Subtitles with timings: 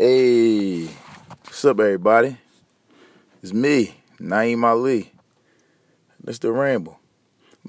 [0.00, 0.84] Hey,
[1.42, 2.36] what's up, everybody?
[3.42, 5.10] It's me, Naeem Ali.
[6.22, 7.00] The ramble.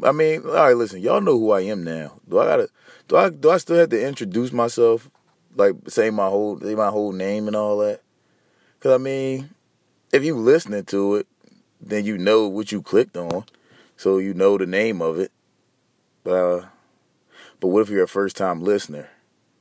[0.03, 2.19] I mean, all right, listen, y'all know who I am now.
[2.29, 2.69] Do I gotta?
[3.07, 3.29] Do I?
[3.31, 5.09] Do I still have to introduce myself?
[5.55, 8.01] Like say my whole, say my whole name and all that?
[8.79, 9.49] Cause I mean,
[10.13, 11.27] if you listening to it,
[11.81, 13.45] then you know what you clicked on,
[13.97, 15.31] so you know the name of it.
[16.23, 16.65] But uh,
[17.59, 19.09] but what if you're a first time listener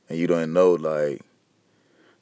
[0.07, 1.23] and you don't know like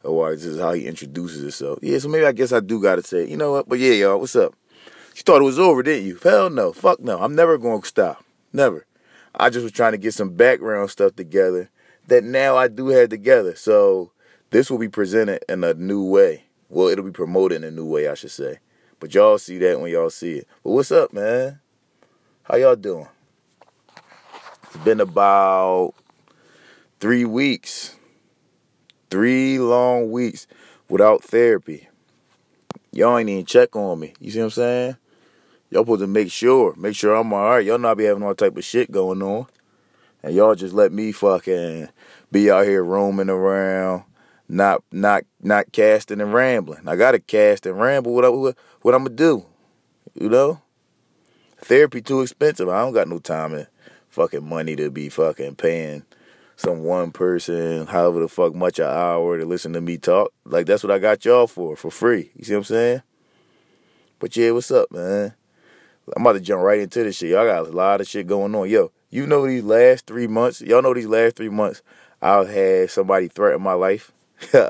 [0.07, 1.79] or this is how he introduces himself.
[1.81, 3.69] Yeah, so maybe I guess I do gotta say, you know what?
[3.69, 4.55] But yeah, y'all, what's up?
[5.15, 6.19] You thought it was over, didn't you?
[6.21, 7.19] Hell no, fuck no.
[7.19, 8.23] I'm never gonna stop.
[8.53, 8.85] Never.
[9.35, 11.69] I just was trying to get some background stuff together
[12.07, 13.55] that now I do have together.
[13.55, 14.11] So
[14.49, 16.45] this will be presented in a new way.
[16.69, 18.59] Well, it'll be promoted in a new way, I should say.
[18.99, 20.47] But y'all see that when y'all see it.
[20.63, 21.59] But what's up, man?
[22.43, 23.07] How y'all doing?
[24.63, 25.93] It's been about
[26.99, 27.96] three weeks
[29.09, 30.47] Three long weeks
[30.89, 31.87] without therapy.
[32.91, 34.13] Y'all ain't even check on me.
[34.19, 34.97] You see what I'm saying?
[35.69, 37.65] Y'all supposed to make sure, make sure I'm alright.
[37.65, 39.47] Y'all not be having all type of shit going on.
[40.23, 41.89] And y'all just let me fucking
[42.31, 44.03] be out here roaming around,
[44.49, 46.87] not not not casting and rambling.
[46.87, 48.13] I gotta cast and ramble.
[48.13, 49.45] What I, what, what I'm gonna do?
[50.15, 50.61] You know?
[51.59, 52.69] Therapy too expensive.
[52.69, 53.67] I don't got no time and
[54.09, 56.03] fucking money to be fucking paying
[56.57, 60.33] some one person, however the fuck much an hour to listen to me talk.
[60.43, 62.31] Like that's what I got y'all for, for free.
[62.35, 63.01] You see what I'm saying?
[64.19, 65.35] But yeah, what's up, man?
[66.15, 67.29] I'm about to jump right into this shit.
[67.29, 68.69] Y'all got a lot of shit going on.
[68.69, 71.83] Yo, you know these last three months, y'all know these last three months,
[72.21, 74.11] I've had somebody threaten my life.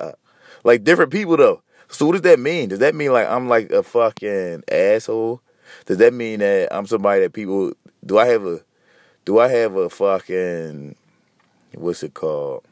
[0.63, 1.61] like different people though.
[1.87, 2.67] So what does that mean?
[2.67, 5.41] Does that mean like I'm like a fucking asshole?
[5.85, 7.71] Does that mean that I'm somebody that people
[8.05, 8.61] do I have a
[9.23, 10.95] do I have a fucking
[11.77, 12.63] what's it called?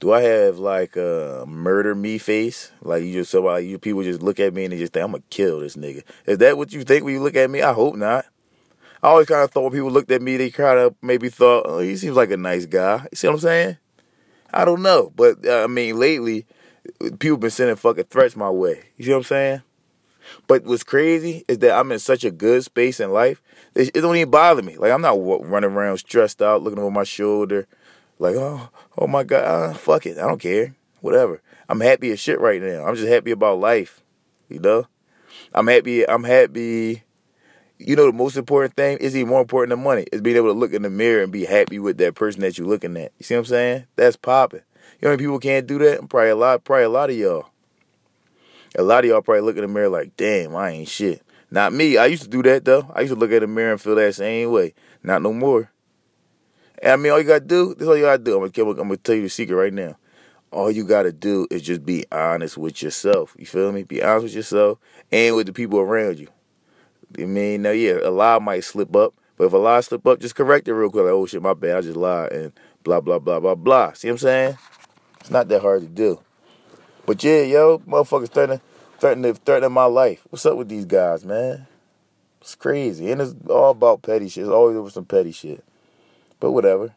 [0.00, 2.72] Do I have like a murder me face?
[2.82, 5.12] Like you just somebody you people just look at me and they just think I'm
[5.12, 6.02] gonna kill this nigga.
[6.26, 7.62] Is that what you think when you look at me?
[7.62, 8.26] I hope not.
[9.02, 11.66] I always kind of thought when people looked at me, they kind of maybe thought,
[11.66, 13.06] oh, he seems like a nice guy.
[13.10, 13.76] You see what I'm saying?
[14.52, 16.46] I don't know, but uh, I mean, lately,
[17.18, 18.84] people been sending fucking threats my way.
[18.96, 19.62] You see what I'm saying?
[20.46, 23.42] But what's crazy is that I'm in such a good space in life.
[23.74, 24.76] It, it don't even bother me.
[24.76, 27.66] Like I'm not running around stressed out, looking over my shoulder,
[28.18, 31.40] like oh oh my god, uh, fuck it, I don't care, whatever.
[31.68, 32.84] I'm happy as shit right now.
[32.84, 34.02] I'm just happy about life,
[34.48, 34.86] you know.
[35.52, 36.08] I'm happy.
[36.08, 37.02] I'm happy.
[37.78, 40.52] You know, the most important thing is even more important than money is being able
[40.52, 43.12] to look in the mirror and be happy with that person that you're looking at.
[43.18, 43.86] You see what I'm saying?
[43.96, 44.62] That's popping.
[45.00, 46.08] You know, people can't do that.
[46.08, 46.64] Probably a lot.
[46.64, 47.46] Probably a lot of y'all.
[48.76, 51.22] A lot of y'all probably look in the mirror like, damn, I ain't shit.
[51.50, 51.96] Not me.
[51.96, 52.90] I used to do that though.
[52.94, 54.74] I used to look at the mirror and feel that same way.
[55.02, 55.70] Not no more.
[56.82, 58.42] And I mean, all you gotta do, this is all you gotta do.
[58.42, 59.96] I'm gonna, I'm gonna tell you the secret right now.
[60.50, 63.34] All you gotta do is just be honest with yourself.
[63.38, 63.82] You feel me?
[63.82, 64.78] Be honest with yourself
[65.10, 66.28] and with the people around you.
[67.18, 70.20] I mean, now yeah, a lie might slip up, but if a lie slip up,
[70.20, 71.04] just correct it real quick.
[71.04, 72.52] Like, oh shit, my bad, I just lied and
[72.82, 73.92] blah blah blah blah blah.
[73.92, 74.58] See what I'm saying?
[75.20, 76.20] It's not that hard to do.
[77.06, 78.60] But yeah, yo, motherfuckers starting
[79.04, 80.26] threatening threatening my life.
[80.30, 81.66] What's up with these guys, man?
[82.40, 84.44] It's crazy, and it's all about petty shit.
[84.44, 85.62] It's always over some petty shit.
[86.40, 86.94] But whatever,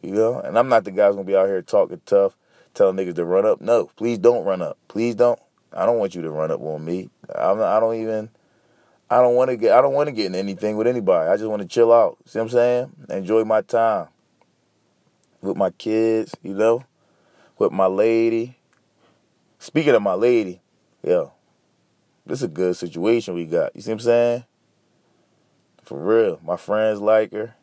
[0.00, 0.38] you know.
[0.38, 2.36] And I'm not the guy who's gonna be out here talking tough,
[2.72, 3.60] telling niggas to run up.
[3.60, 4.78] No, please don't run up.
[4.86, 5.40] Please don't.
[5.72, 7.10] I don't want you to run up on me.
[7.34, 8.28] I'm, I don't even.
[9.10, 9.72] I don't want to get.
[9.72, 11.28] I don't want to get in anything with anybody.
[11.28, 12.16] I just want to chill out.
[12.26, 12.92] See what I'm saying?
[13.08, 14.06] Enjoy my time
[15.40, 16.36] with my kids.
[16.44, 16.84] You know,
[17.58, 18.56] with my lady.
[19.58, 20.61] Speaking of my lady,
[21.02, 21.32] yo,
[22.26, 23.74] this is a good situation we got.
[23.74, 24.44] You see what I'm saying?
[25.82, 26.40] For real.
[26.44, 27.54] My friends like her.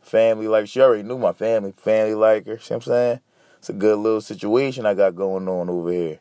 [0.00, 0.66] Family like her.
[0.66, 1.72] She already knew my family.
[1.76, 2.58] Family like her.
[2.58, 3.20] See what I'm saying?
[3.58, 6.20] It's a good little situation I got going on over here.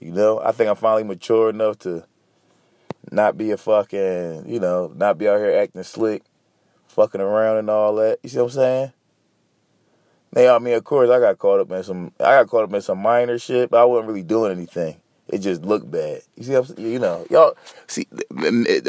[0.00, 2.04] You know, I think I'm finally mature enough to
[3.10, 6.22] not be a fucking, you know, not be out here acting slick,
[6.86, 8.18] fucking around and all that.
[8.22, 8.92] You see what I'm saying?
[10.34, 12.74] Now, I mean, of course, I got caught up in some, I got caught up
[12.74, 15.00] in some minor shit, but I wasn't really doing anything.
[15.28, 16.22] It just looked bad.
[16.36, 18.06] You see, what I'm, you know, y'all see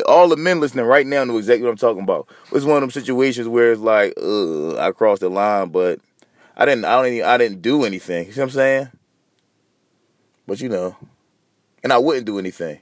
[0.08, 2.30] all the men listening right now know exactly what I'm talking about.
[2.54, 6.00] It's one of them situations where it's like, uh, I crossed the line, but
[6.56, 6.86] I didn't.
[6.86, 7.14] I don't.
[7.14, 8.28] Even, I didn't do anything.
[8.28, 8.90] You see what I'm saying?
[10.46, 10.96] But you know,
[11.84, 12.80] and I wouldn't do anything.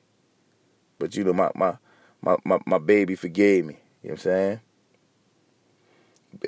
[1.00, 1.78] But you know, my my
[2.22, 3.78] my my, my baby forgave me.
[4.02, 4.60] You know what I'm saying?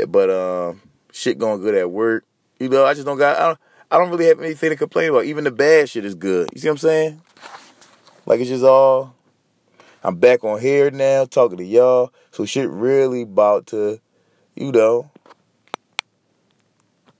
[0.08, 0.82] But um,
[1.12, 2.26] shit going good at work.
[2.60, 3.38] You know, I just don't got.
[3.38, 3.60] I don't,
[3.92, 5.26] I don't really have anything to complain about.
[5.26, 6.50] Even the bad shit is good.
[6.54, 7.22] You see what I'm saying?
[8.26, 9.16] Like it's just all.
[10.04, 12.14] I'm back on here now, talking to y'all.
[12.32, 14.00] So shit really about to,
[14.56, 15.12] you know,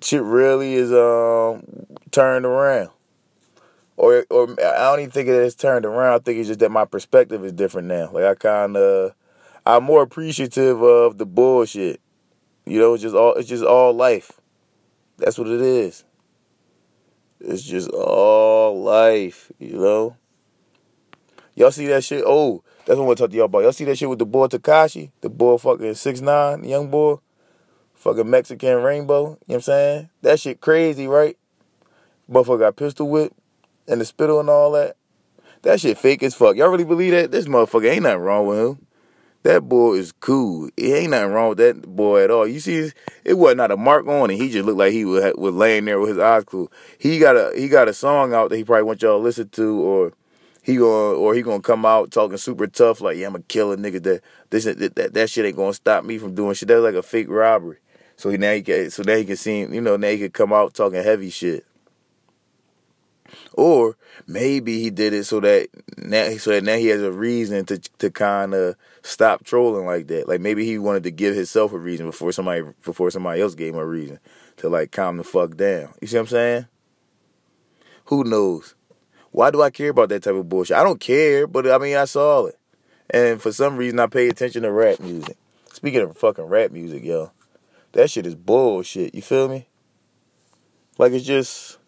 [0.02, 1.64] shit really is um
[2.12, 2.90] turned around.
[3.98, 6.14] Or, or I don't even think it's turned around.
[6.14, 8.10] I think it's just that my perspective is different now.
[8.14, 9.14] Like I kind of,
[9.66, 12.00] I'm more appreciative of the bullshit.
[12.66, 14.40] You know, it's just all, it's just all life.
[15.18, 16.06] That's what it is.
[17.40, 19.52] It's just all life.
[19.60, 20.18] You know.
[21.56, 22.24] Y'all see that shit?
[22.26, 23.64] Oh, that's what I want to talk to y'all about.
[23.64, 25.12] Y'all see that shit with the boy Tekashi?
[25.20, 27.18] the boy fucking six nine, young boy,
[27.96, 29.22] fucking Mexican rainbow.
[29.22, 30.10] You know what I'm saying?
[30.22, 31.38] That shit crazy, right?
[32.32, 33.34] Motherfucker got pistol whip
[33.90, 34.96] and the spittle and all that.
[35.64, 36.56] That shit fake as fuck.
[36.56, 37.32] Y'all really believe that?
[37.32, 38.88] This motherfucker ain't nothing wrong with him.
[39.50, 40.70] That boy is cool.
[40.78, 42.46] It ain't nothing wrong with that boy at all.
[42.46, 42.92] You see,
[43.26, 44.36] it wasn't not a mark on it.
[44.36, 46.72] He just looked like he was, was laying there with his eyes closed.
[47.00, 49.50] He got a he got a song out that he probably want y'all to listen
[49.50, 50.14] to, or
[50.62, 53.76] he going or he gonna come out talking super tough like yeah I'm a killer
[53.76, 56.68] nigga that this that, that that shit ain't gonna stop me from doing shit.
[56.68, 57.78] That's like a fake robbery.
[58.18, 60.20] So he now he can so now he can see him, you know now he
[60.20, 61.66] can come out talking heavy shit.
[63.54, 63.96] Or
[64.28, 67.78] maybe he did it so that now so that now he has a reason to
[67.78, 70.28] to kind of stop trolling like that.
[70.28, 73.74] Like maybe he wanted to give himself a reason before somebody before somebody else gave
[73.74, 74.20] him a reason
[74.58, 75.94] to like calm the fuck down.
[76.02, 76.68] You see what I'm saying?
[78.06, 78.76] Who knows?
[79.32, 80.78] Why do I care about that type of bullshit?
[80.78, 82.58] I don't care, but I mean, I saw it.
[83.10, 85.38] And for some reason, I pay attention to rap music.
[85.74, 87.32] Speaking of fucking rap music, yo,
[87.94, 89.16] that shit is bullshit.
[89.16, 89.68] You feel me?
[90.98, 91.79] Like, it's just.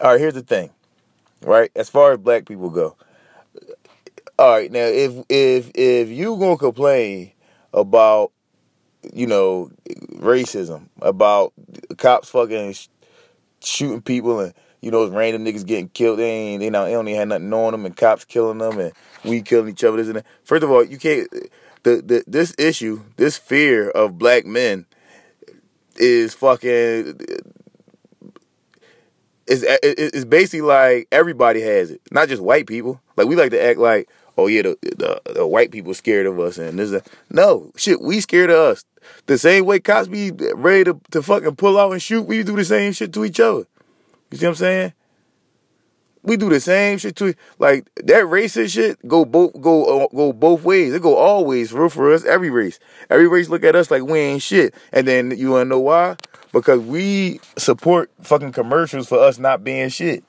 [0.00, 0.70] All right, here's the thing,
[1.42, 1.70] right?
[1.74, 2.96] As far as black people go,
[4.38, 7.32] all right, now if if if you gonna complain
[7.72, 8.32] about
[9.12, 9.70] you know
[10.14, 11.52] racism, about
[11.96, 12.74] cops fucking
[13.60, 16.20] shooting people and you know random niggas getting killed.
[16.20, 18.78] They ain't they, not, they don't even have nothing on them and cops killing them
[18.78, 18.92] and
[19.24, 19.98] we killing each other.
[19.98, 20.26] And that.
[20.44, 21.28] First of all, you can't.
[21.84, 24.86] The, the this issue, this fear of black men,
[25.96, 27.18] is fucking.
[29.48, 33.00] It's, it's basically like everybody has it, not just white people.
[33.16, 36.38] Like we like to act like, oh yeah, the, the, the white people scared of
[36.38, 37.02] us, and this.
[37.30, 38.84] No shit, we scared of us.
[39.26, 42.56] The same way cops be ready to, to fucking pull out and shoot, we do
[42.56, 43.66] the same shit to each other.
[44.30, 44.92] You see what I'm saying?
[46.22, 50.34] We do the same shit to like that racist shit go both go uh, go
[50.34, 50.92] both ways.
[50.92, 52.24] It go always for for us.
[52.24, 52.78] Every race,
[53.08, 54.74] every race look at us like we ain't shit.
[54.92, 56.16] And then you wanna know why?
[56.52, 60.24] Because we support fucking commercials for us not being shit.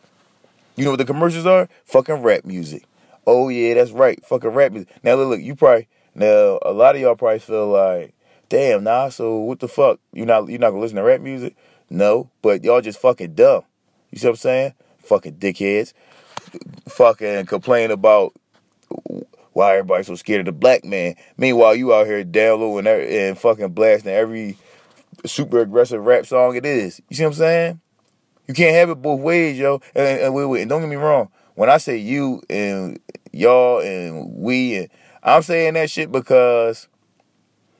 [0.75, 1.69] You know what the commercials are?
[1.85, 2.83] Fucking rap music.
[3.25, 4.23] Oh yeah, that's right.
[4.25, 4.89] Fucking rap music.
[5.03, 8.13] Now look, look, you probably now a lot of y'all probably feel like
[8.49, 9.99] damn, nah, so what the fuck?
[10.11, 11.55] You not you not gonna listen to rap music?
[11.89, 13.63] No, but y'all just fucking dumb.
[14.11, 14.73] You see what I'm saying?
[15.03, 15.93] Fucking dickheads.
[16.87, 18.33] Fucking complain about
[19.53, 21.15] why everybody's so scared of the black man.
[21.37, 24.57] Meanwhile, you out here downloading and fucking blasting every
[25.25, 27.01] super aggressive rap song it is.
[27.09, 27.81] You see what I'm saying?
[28.47, 29.81] You can't have it both ways, yo.
[29.95, 31.29] And, and wait, wait, and don't get me wrong.
[31.55, 32.99] When I say you and
[33.31, 34.89] y'all and we and
[35.21, 36.87] I'm saying that shit because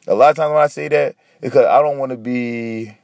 [0.08, 2.98] a lot of times when I say that, because I don't want to be.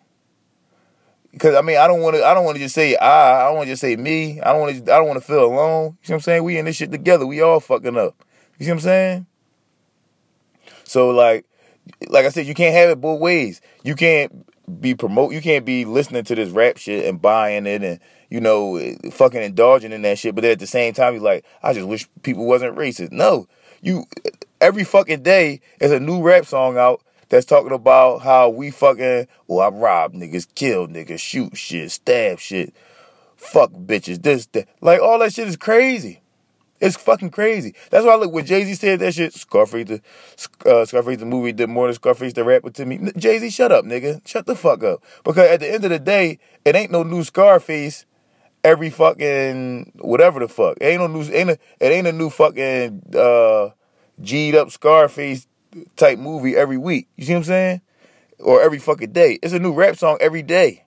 [1.31, 2.25] Because I mean, I don't want to.
[2.25, 3.41] I don't want to just say I.
[3.41, 4.41] I don't want to just say me.
[4.41, 4.93] I don't want to.
[4.93, 5.97] I don't want to feel alone.
[6.01, 6.43] You see what I'm saying?
[6.43, 7.25] We in this shit together.
[7.25, 8.15] We all fucking up.
[8.57, 9.25] You see what I'm saying?
[10.83, 11.45] So like,
[12.09, 13.61] like I said, you can't have it both ways.
[13.83, 14.45] You can't
[14.81, 15.33] be promote.
[15.33, 17.99] You can't be listening to this rap shit and buying it and
[18.29, 18.79] you know
[19.11, 20.35] fucking indulging in that shit.
[20.35, 23.11] But at the same time, you're like, I just wish people wasn't racist.
[23.11, 23.47] No,
[23.81, 24.05] you
[24.61, 29.27] every fucking day is a new rap song out that's talking about how we fucking,
[29.49, 32.73] oh, I rob niggas, kill niggas, shoot shit, stab shit,
[33.35, 34.67] fuck bitches, this, that.
[34.81, 36.21] Like, all that shit is crazy.
[36.85, 37.73] It's fucking crazy.
[37.89, 39.33] That's why I look when Jay Z said that shit.
[39.33, 40.01] Scarface, the
[40.69, 43.11] uh, Scarface, the movie did more than Scarface the rapper to me.
[43.17, 44.25] Jay Z, shut up, nigga.
[44.27, 45.03] Shut the fuck up.
[45.23, 48.05] Because at the end of the day, it ain't no new Scarface
[48.63, 50.77] every fucking whatever the fuck.
[50.79, 51.23] It ain't no new.
[51.23, 53.69] Ain't a, it ain't a new fucking uh,
[54.21, 55.47] G'd up Scarface
[55.95, 57.07] type movie every week.
[57.15, 57.81] You see what I'm saying?
[58.39, 59.39] Or every fucking day.
[59.41, 60.84] It's a new rap song every day.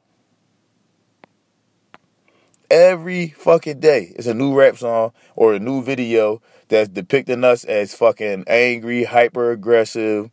[2.71, 4.13] Every fucking day.
[4.17, 9.05] It's a new rap song or a new video that's depicting us as fucking angry,
[9.05, 10.31] hyper aggressive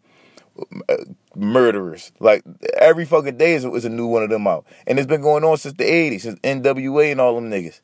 [0.90, 0.96] uh,
[1.34, 2.12] murderers.
[2.20, 4.66] Like every fucking day is, is a new one of them out.
[4.86, 7.80] And it's been going on since the 80s, since NWA and all them niggas.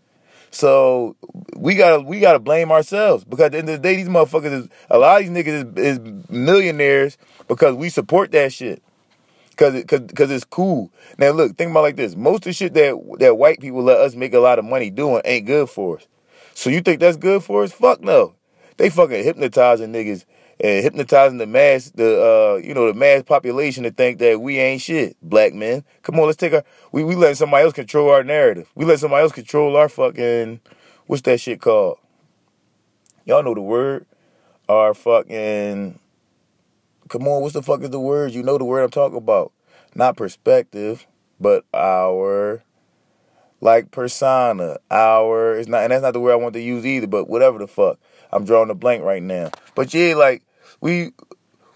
[0.51, 1.15] So
[1.55, 4.51] we gotta we gotta blame ourselves because at the end of the day, these motherfuckers
[4.51, 7.17] is a lot of these niggas is, is millionaires
[7.47, 8.83] because we support that shit.
[9.61, 10.91] Cause, it, cause, cause it's cool.
[11.19, 12.15] Now look, think about like this.
[12.15, 14.89] Most of the shit that that white people let us make a lot of money
[14.89, 16.07] doing ain't good for us.
[16.55, 17.71] So you think that's good for us?
[17.71, 18.33] Fuck no.
[18.77, 20.25] They fucking hypnotizing niggas
[20.59, 24.57] and hypnotizing the mass, the uh, you know, the mass population to think that we
[24.57, 25.83] ain't shit, black men.
[26.01, 28.71] Come on, let's take our we we let somebody else control our narrative.
[28.73, 30.59] We let somebody else control our fucking
[31.05, 31.99] what's that shit called?
[33.25, 34.07] Y'all know the word.
[34.67, 35.99] Our fucking
[37.11, 38.31] come on, what's the fuck is the word?
[38.31, 39.51] You know the word I'm talking about.
[39.93, 41.05] Not perspective,
[41.39, 42.63] but our
[43.59, 44.77] like persona.
[44.89, 47.59] Our it's not and that's not the word I want to use either, but whatever
[47.59, 47.99] the fuck.
[48.31, 49.51] I'm drawing a blank right now.
[49.75, 50.43] But yeah, like
[50.79, 51.11] we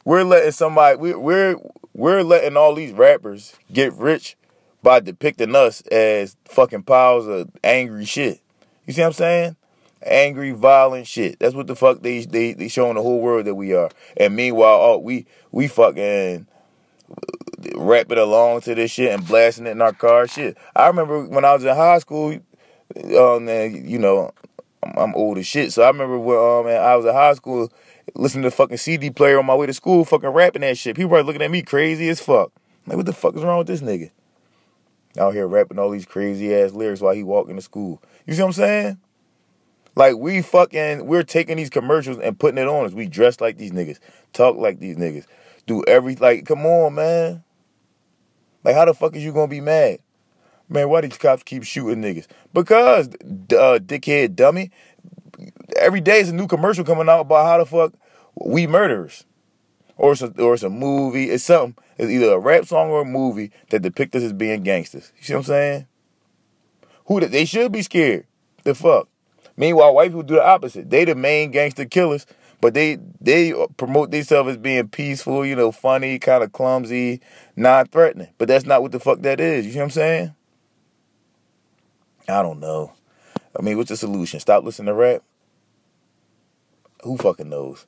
[0.06, 1.58] we're letting somebody we we're
[1.94, 4.38] we're letting all these rappers get rich
[4.82, 8.40] by depicting us as fucking piles of angry shit.
[8.86, 9.56] You see what I'm saying?
[10.06, 11.40] Angry, violent shit.
[11.40, 13.90] That's what the fuck they they they showing the whole world that we are.
[14.18, 16.48] And meanwhile, oh, we we fucking
[17.76, 20.28] rapping along to this shit and blasting it in our car.
[20.28, 20.58] Shit.
[20.76, 22.38] I remember when I was in high school.
[22.96, 24.32] Um, you know,
[24.84, 25.74] I'm, I'm old as shit.
[25.74, 27.72] So I remember when um, I was in high school
[28.14, 30.96] listening to fucking CD player on my way to school, fucking rapping that shit.
[30.96, 32.52] People are looking at me crazy as fuck.
[32.86, 34.12] Like, what the fuck is wrong with this nigga?
[35.18, 38.02] Out here rapping all these crazy ass lyrics while he walking to school.
[38.28, 39.00] You see what I'm saying?
[39.96, 42.94] Like we fucking we're taking these commercials and putting it on us.
[42.94, 44.00] We dress like these niggas,
[44.34, 45.26] talk like these niggas,
[45.66, 46.46] do every like.
[46.46, 47.44] Come on, man.
[48.64, 50.00] Like how the fuck is you gonna be mad?
[50.68, 52.26] Man, why these cops keep shooting niggas?
[52.52, 54.72] Because, uh, dickhead dummy,
[55.78, 57.94] every day is a new commercial coming out about how the fuck
[58.36, 59.26] we murderers.
[59.98, 61.30] Or it's a, or it's a movie.
[61.30, 61.82] It's something.
[61.98, 65.14] It's either a rap song or a movie that depicts us as being gangsters.
[65.18, 65.88] You see what I'm saying?
[67.06, 68.26] Who they should be scared.
[68.64, 69.08] The fuck.
[69.58, 70.90] Meanwhile, white people do the opposite.
[70.90, 72.26] They the main gangster killers,
[72.62, 77.22] but they they promote themselves as being peaceful, you know, funny, kind of clumsy,
[77.56, 78.30] non-threatening.
[78.38, 79.66] But that's not what the fuck that is.
[79.66, 80.36] You see what I'm saying?
[82.28, 82.94] I don't know.
[83.58, 84.40] I mean, what's the solution?
[84.40, 85.22] Stop listening to rap?
[87.04, 87.86] Who fucking knows?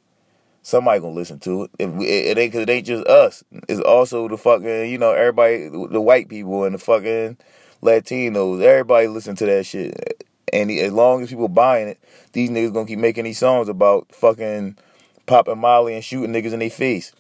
[0.62, 1.71] Somebody gonna listen to it.
[1.79, 3.43] If we, it ain't cause it ain't just us.
[3.67, 7.38] It's also the fucking you know everybody, the white people and the fucking
[7.81, 8.62] Latinos.
[8.62, 10.26] Everybody listen to that shit.
[10.53, 11.99] And as long as people buying it,
[12.31, 14.77] these niggas gonna keep making these songs about fucking
[15.25, 17.13] popping Molly and shooting niggas in their face.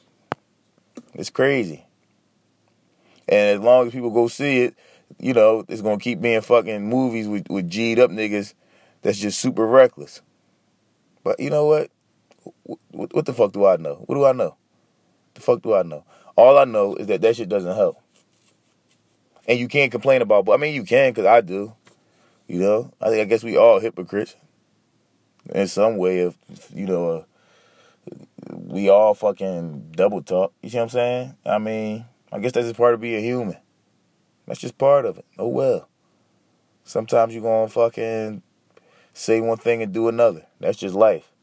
[1.13, 1.85] It's crazy.
[3.27, 4.75] And as long as people go see it,
[5.19, 8.53] you know, it's gonna keep being fucking movies with, with G'd up niggas
[9.01, 10.21] that's just super reckless.
[11.23, 11.91] But you know what?
[12.63, 13.13] what?
[13.13, 14.03] What the fuck do I know?
[14.05, 14.55] What do I know?
[15.33, 16.03] The fuck do I know?
[16.35, 18.01] All I know is that that shit doesn't help.
[19.47, 21.73] And you can't complain about, but I mean, you can because I do.
[22.47, 24.35] You know, I think I guess we all hypocrites
[25.53, 26.19] in some way.
[26.19, 26.37] If
[26.73, 27.23] you know, uh,
[28.51, 30.53] we all fucking double talk.
[30.61, 31.35] You see what I'm saying?
[31.45, 33.57] I mean, I guess that's just part of being human.
[34.45, 35.25] That's just part of it.
[35.37, 35.89] Oh well.
[36.85, 38.41] Sometimes you're gonna fucking
[39.13, 40.45] say one thing and do another.
[40.61, 41.33] That's just life.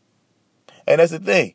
[0.86, 1.54] And that's the thing.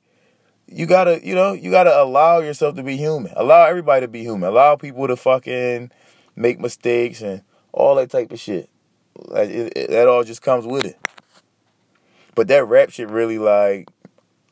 [0.67, 3.33] You gotta, you know, you gotta allow yourself to be human.
[3.35, 4.49] Allow everybody to be human.
[4.49, 5.89] Allow people to fucking
[6.35, 7.41] make mistakes and
[7.71, 8.69] all that type of shit.
[9.15, 10.97] Like it, it, that all just comes with it.
[12.35, 13.89] But that rap shit really like,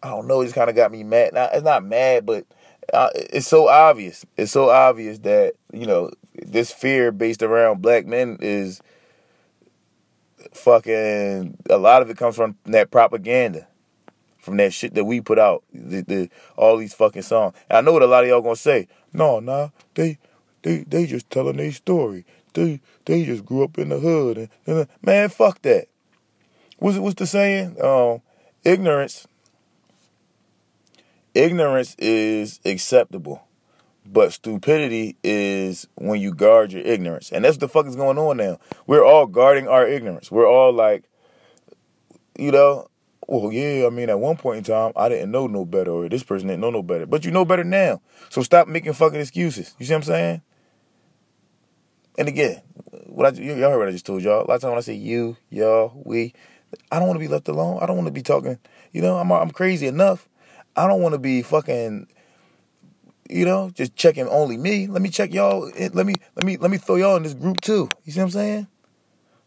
[0.03, 1.33] I don't know, it just kind of got me mad.
[1.33, 2.45] Now it's not mad, but
[2.93, 4.25] uh, it's so obvious.
[4.35, 8.81] It's so obvious that you know this fear based around black men is
[10.53, 11.57] fucking.
[11.69, 13.67] A lot of it comes from that propaganda,
[14.37, 15.63] from that shit that we put out.
[15.73, 17.55] The, the all these fucking songs.
[17.69, 18.87] And I know what a lot of y'all gonna say.
[19.13, 20.17] No, nah, they
[20.61, 22.25] they they just telling their story.
[22.57, 24.37] They they just grew up in the hood.
[24.37, 25.87] And, and man, fuck that.
[26.77, 27.81] What's what's the saying?
[27.81, 28.21] Um,
[28.63, 29.27] ignorance
[31.37, 33.47] ignorance is acceptable,
[34.05, 37.31] but stupidity is when you guard your ignorance.
[37.31, 38.57] And that's what the fuck is going on now.
[38.87, 40.31] We're all guarding our ignorance.
[40.31, 41.03] We're all like,
[42.37, 42.89] you know,
[43.27, 46.07] well, yeah, I mean, at one point in time, I didn't know no better, or
[46.07, 47.05] this person didn't know no better.
[47.05, 48.01] But you know better now.
[48.29, 49.75] So stop making fucking excuses.
[49.77, 50.41] You see what I'm saying?
[52.17, 52.61] And again,
[53.05, 54.43] what I, y'all heard what I just told y'all.
[54.43, 56.33] A lot of times when I say you, y'all, we,
[56.91, 57.79] I don't want to be left alone.
[57.81, 58.57] I don't want to be talking.
[58.91, 60.27] You know, I'm I'm crazy enough.
[60.75, 62.07] I don't want to be fucking,
[63.29, 64.87] you know, just checking only me.
[64.87, 65.71] Let me check y'all.
[65.75, 67.89] Eh, let me let me let me throw y'all in this group too.
[68.03, 68.67] You see what I'm saying?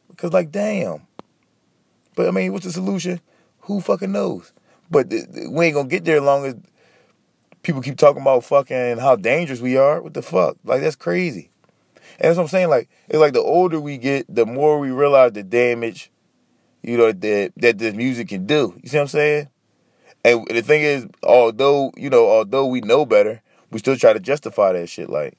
[0.09, 1.07] Because like, damn.
[2.15, 3.21] But I mean, what's the solution?
[3.63, 4.53] Who fucking knows?
[4.91, 6.55] But we ain't gonna get there as long as
[7.63, 10.01] people keep talking about fucking how dangerous we are.
[10.03, 10.57] What the fuck?
[10.65, 11.50] Like that's crazy.
[12.21, 12.69] And that's what I'm saying.
[12.69, 16.11] Like it's like the older we get, the more we realize the damage,
[16.83, 18.79] you know, that that this music can do.
[18.83, 19.49] You see what I'm saying?
[20.23, 24.21] And the thing is, although you know, although we know better, we still try to
[24.21, 25.09] justify that shit.
[25.09, 25.39] Like,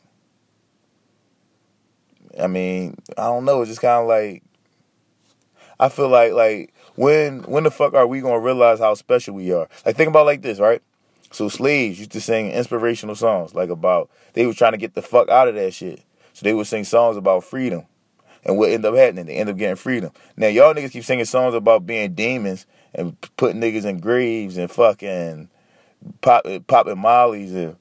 [2.40, 3.62] I mean, I don't know.
[3.62, 4.42] It's just kind of like,
[5.80, 9.54] I feel like like when when the fuck are we gonna realize how special we
[9.54, 9.70] are?
[9.86, 10.82] Like, think about like this, right?
[11.32, 15.04] So slaves used to sing inspirational songs, like about they were trying to get the
[15.04, 16.02] fuck out of that shit.
[16.42, 17.86] So they would sing songs about freedom.
[18.44, 19.28] And what end up happening?
[19.28, 20.10] They end up getting freedom.
[20.36, 24.72] Now y'all niggas keep singing songs about being demons and putting niggas in graves and
[24.72, 25.50] fucking
[26.22, 27.76] pop, popping mollies and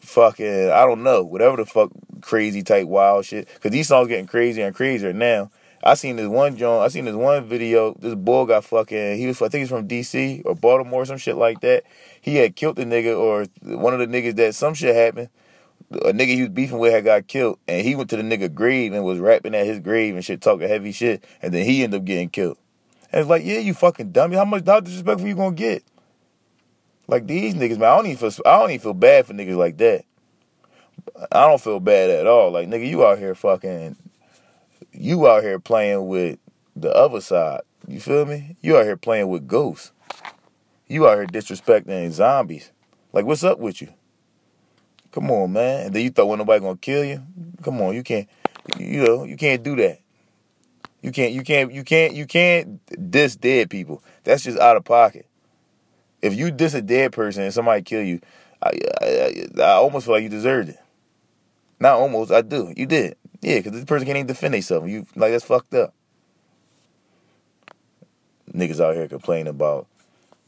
[0.00, 1.90] fucking I don't know whatever the fuck
[2.20, 3.48] crazy type wild shit.
[3.60, 5.50] Cause these songs getting crazier and crazier now.
[5.82, 6.84] I seen this one John.
[6.84, 7.96] I seen this one video.
[7.98, 9.18] This boy got fucking.
[9.18, 9.42] He was.
[9.42, 10.42] I think he's from D.C.
[10.44, 11.82] or Baltimore, or some shit like that.
[12.20, 15.30] He had killed the nigga or one of the niggas that some shit happened.
[15.90, 18.52] A nigga he was beefing with had got killed, and he went to the nigga
[18.52, 21.82] grave and was rapping at his grave and shit, talking heavy shit, and then he
[21.82, 22.58] ended up getting killed.
[23.12, 24.36] And it's like, yeah, you fucking dummy.
[24.36, 25.82] How much how disrespectful you gonna get?
[27.08, 27.90] Like these niggas, man.
[27.90, 28.42] I don't even feel.
[28.46, 30.04] I don't even feel bad for niggas like that.
[31.32, 32.52] I don't feel bad at all.
[32.52, 33.96] Like nigga, you out here fucking
[34.92, 36.38] you out here playing with
[36.76, 37.62] the other side.
[37.86, 38.56] You feel me?
[38.60, 39.92] You out here playing with ghosts.
[40.86, 42.70] You out here disrespecting zombies.
[43.12, 43.88] Like, what's up with you?
[45.12, 45.86] Come on, man.
[45.86, 47.22] And then you thought when nobody gonna kill you?
[47.62, 48.28] Come on, you can't.
[48.78, 50.00] You know, you can't do that.
[51.02, 51.32] You can't.
[51.32, 51.72] You can't.
[51.72, 52.14] You can't.
[52.14, 54.02] You can't diss dead people.
[54.24, 55.26] That's just out of pocket.
[56.22, 58.20] If you diss a dead person and somebody kill you,
[58.62, 60.78] I, I, I, I almost feel like you deserved it.
[61.80, 62.30] Not almost.
[62.30, 62.72] I do.
[62.76, 63.16] You did.
[63.40, 64.90] Yeah, because this person can't even defend themselves.
[64.90, 65.94] You like that's fucked up.
[68.52, 69.86] Niggas out here complaining about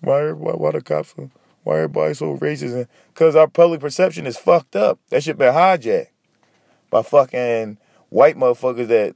[0.00, 1.14] why why why the cops
[1.62, 4.98] why everybody so racist because our public perception is fucked up.
[5.10, 6.08] That shit been hijacked
[6.90, 7.78] by fucking
[8.10, 9.14] white motherfuckers that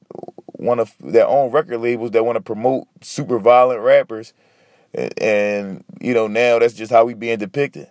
[0.54, 4.32] want to their own record labels that want to promote super violent rappers,
[4.94, 7.88] and, and you know now that's just how we being depicted.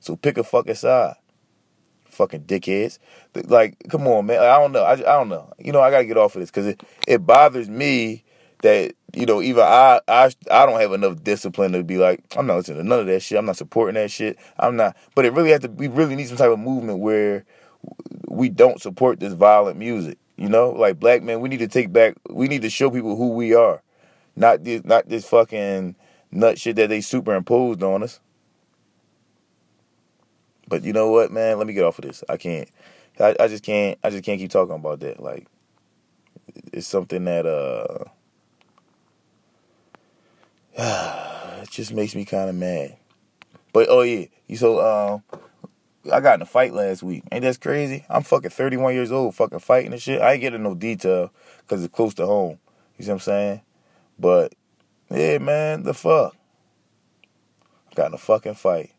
[0.00, 1.16] So pick a fucking side
[2.16, 2.98] fucking dickheads.
[3.34, 4.40] Like, come on, man.
[4.40, 4.82] I don't know.
[4.82, 5.52] I, I don't know.
[5.58, 8.24] You know, I gotta get off of this because it, it bothers me
[8.62, 12.46] that you know even I I I don't have enough discipline to be like I'm
[12.46, 13.38] not listening to none of that shit.
[13.38, 14.38] I'm not supporting that shit.
[14.58, 14.96] I'm not.
[15.14, 15.68] But it really has to.
[15.68, 17.44] We really need some type of movement where
[18.28, 20.18] we don't support this violent music.
[20.36, 22.16] You know, like black men, we need to take back.
[22.28, 23.82] We need to show people who we are,
[24.36, 25.96] not this not this fucking
[26.30, 28.20] nut shit that they superimposed on us.
[30.68, 31.56] But you know what, man?
[31.56, 32.22] Let me get off of this.
[32.28, 32.68] I can't.
[33.18, 33.98] I, I just can't.
[34.04, 35.22] I just can't keep talking about that.
[35.22, 35.46] Like,
[36.72, 38.04] it's something that uh,
[41.62, 42.96] it just makes me kind of mad.
[43.72, 45.22] But oh yeah, you so um,
[46.12, 47.24] I got in a fight last week.
[47.32, 48.04] Ain't that crazy?
[48.10, 50.20] I'm fucking 31 years old, fucking fighting and shit.
[50.20, 52.58] I ain't getting no detail because it's close to home.
[52.98, 53.60] You see what I'm saying?
[54.18, 54.54] But
[55.10, 56.36] yeah, man, the fuck.
[57.90, 58.90] I Got in a fucking fight.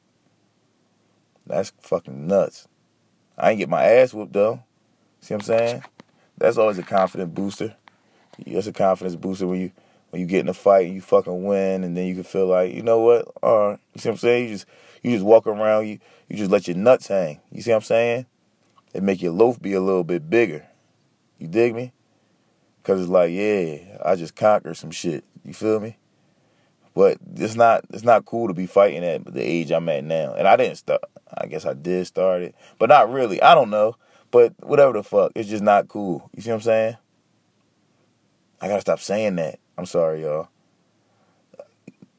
[1.46, 2.68] That's fucking nuts.
[3.38, 4.64] I ain't get my ass whooped though.
[5.22, 5.84] See what I'm saying?
[6.38, 7.76] That's always a confidence booster.
[8.46, 9.72] That's a confidence booster when you
[10.10, 12.48] when you get in a fight and you fucking win, and then you can feel
[12.48, 13.28] like you know what?
[13.44, 14.44] All right, you see what I'm saying?
[14.46, 14.66] You just
[15.04, 17.40] you just walk around, you you just let your nuts hang.
[17.52, 18.26] You see what I'm saying?
[18.94, 20.66] It make your loaf be a little bit bigger.
[21.38, 21.94] You dig me?
[22.84, 25.26] Cause it's like, yeah, I just conquered some shit.
[25.44, 25.98] You feel me?
[26.96, 30.34] But it's not it's not cool to be fighting at the age I'm at now.
[30.34, 31.02] And I didn't start.
[31.38, 33.42] I guess I did start it, but not really.
[33.42, 33.98] I don't know.
[34.32, 36.30] But whatever the fuck, it's just not cool.
[36.36, 36.98] You see what I'm saying?
[38.60, 39.60] I gotta stop saying that.
[39.78, 40.48] I'm sorry, y'all.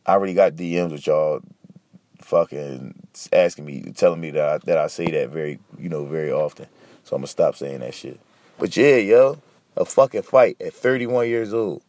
[0.07, 1.40] I already got DMs with y'all
[2.21, 2.94] fucking
[3.33, 6.66] asking me, telling me that I, that I say that very, you know, very often.
[7.05, 8.21] So I'm gonna stop saying that shit.
[8.59, 9.38] But yeah, yo,
[9.77, 11.83] a fucking fight at 31 years old.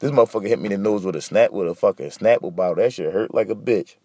[0.00, 2.76] This motherfucker hit me in the nose with a snap with a fucking Snapple bottle.
[2.76, 3.96] That shit hurt like a bitch.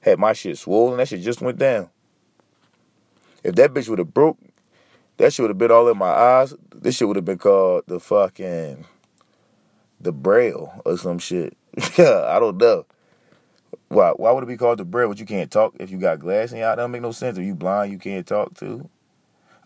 [0.00, 0.96] Had my shit swollen.
[0.96, 1.88] That shit just went down.
[3.44, 4.38] If that bitch would have broke,
[5.18, 6.54] that shit would have been all in my eyes.
[6.74, 8.84] This shit would have been called the fucking
[10.00, 11.56] the braille or some shit.
[11.96, 12.86] Yeah, I don't know.
[13.88, 14.10] Why?
[14.10, 15.08] Why would it be called the braille?
[15.08, 16.74] But you can't talk if you got glass in your eye.
[16.74, 17.38] That don't make no sense.
[17.38, 18.88] If you blind, you can't talk too.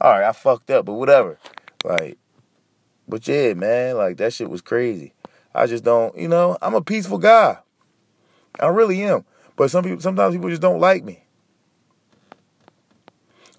[0.00, 1.38] All right, I fucked up, but whatever.
[1.84, 2.18] Like,
[3.08, 5.14] but yeah, man, like that shit was crazy.
[5.54, 7.58] I just don't, you know, I'm a peaceful guy.
[8.58, 9.24] I really am.
[9.56, 11.24] But some people, sometimes people just don't like me.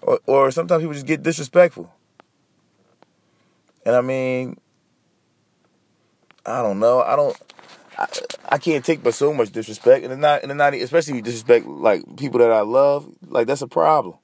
[0.02, 1.92] Or, or sometimes people just get disrespectful.
[3.86, 4.58] And I mean,
[6.46, 7.00] I don't know.
[7.00, 7.36] I don't.
[7.96, 8.06] I,
[8.48, 11.66] I can't take but so much disrespect, and it's not, and it's not, especially disrespect
[11.66, 13.08] like people that I love.
[13.26, 14.18] Like that's a problem.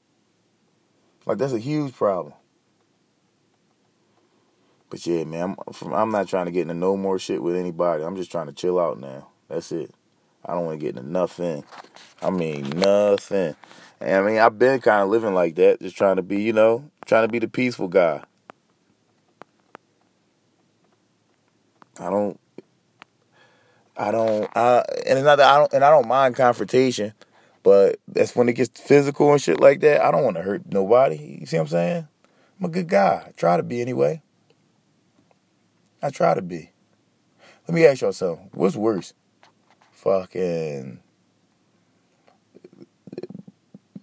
[1.26, 2.34] Like that's a huge problem.
[4.90, 8.02] But yeah, man, I'm, I'm not trying to get into no more shit with anybody.
[8.02, 9.28] I'm just trying to chill out now.
[9.48, 9.94] That's it.
[10.44, 11.64] I don't want to get into nothing.
[12.20, 13.54] I mean, nothing.
[14.00, 16.52] And I mean, I've been kind of living like that, just trying to be, you
[16.52, 18.24] know, trying to be the peaceful guy.
[22.00, 22.40] I don't,
[23.96, 27.12] I don't, I, and it's not that I don't, and I don't mind confrontation,
[27.62, 30.02] But that's when it gets physical and shit like that.
[30.02, 31.38] I don't want to hurt nobody.
[31.40, 32.08] You see what I'm saying?
[32.58, 33.24] I'm a good guy.
[33.28, 34.22] I try to be anyway.
[36.02, 36.70] I try to be.
[37.68, 38.48] Let me ask y'all something.
[38.54, 39.12] What's worse?
[39.92, 41.00] Fucking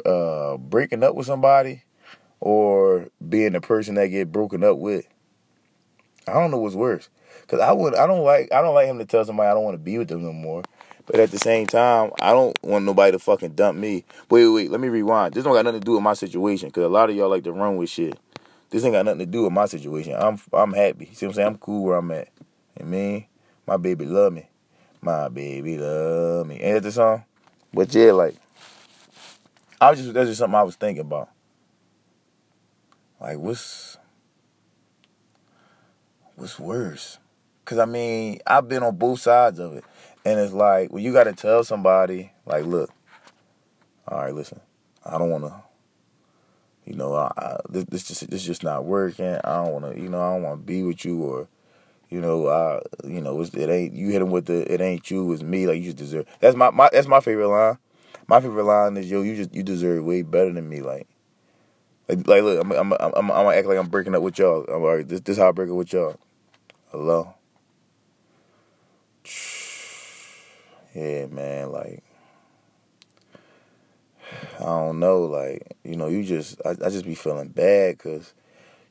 [0.06, 1.84] uh, breaking up with somebody
[2.40, 5.08] or being the person that get broken up with.
[6.28, 7.10] I don't know what's worse.
[7.48, 9.63] Cause I would I don't like I don't like him to tell somebody I don't
[9.63, 10.63] want to be with them no more.
[11.06, 14.04] But at the same time, I don't want nobody to fucking dump me.
[14.30, 15.34] Wait, wait, let me rewind.
[15.34, 16.70] This don't got nothing to do with my situation.
[16.72, 18.20] Cause a lot of y'all like to run with shit.
[18.70, 20.16] This ain't got nothing to do with my situation.
[20.18, 21.10] I'm I'm happy.
[21.13, 21.48] See what I'm saying?
[21.48, 22.28] I'm cool where I'm at.
[22.80, 23.26] I mean,
[23.66, 24.50] my baby love me.
[25.02, 26.60] My baby love me.
[26.60, 27.24] Ain't that the song?
[27.74, 28.36] But yeah, like
[29.80, 31.30] I was just that's just something I was thinking about.
[33.22, 33.97] Like what's
[36.38, 37.17] what's worse?
[37.65, 39.84] Cause I mean, I've been on both sides of it.
[40.23, 42.89] And it's like well, you gotta tell somebody, like, look,
[44.08, 44.62] all right, listen,
[45.06, 45.63] I don't wanna
[46.88, 49.36] you know, I, I, this, this just this just not working.
[49.43, 51.50] I don't want to, you know, I don't want to be with you, or,
[52.10, 55.34] you know, I, you know, it ain't you hit him with the it ain't you,
[55.34, 55.67] it's me.
[55.67, 56.26] Like you just deserve.
[56.39, 57.78] That's my, my that's my favorite line.
[58.28, 60.80] My favorite line is yo, you just you deserve way better than me.
[60.80, 61.08] Like,
[62.08, 64.39] like, like look, I'm I'm I'm, I'm, I'm gonna act like I'm breaking up with
[64.39, 64.63] y'all.
[64.69, 65.08] I'm all right.
[65.08, 66.17] This this how I break up with y'all.
[66.91, 67.34] Hello.
[70.95, 71.73] Yeah, man.
[71.73, 72.02] Like,
[74.58, 78.34] I don't know, like, you know, you just, I, I just be feeling bad because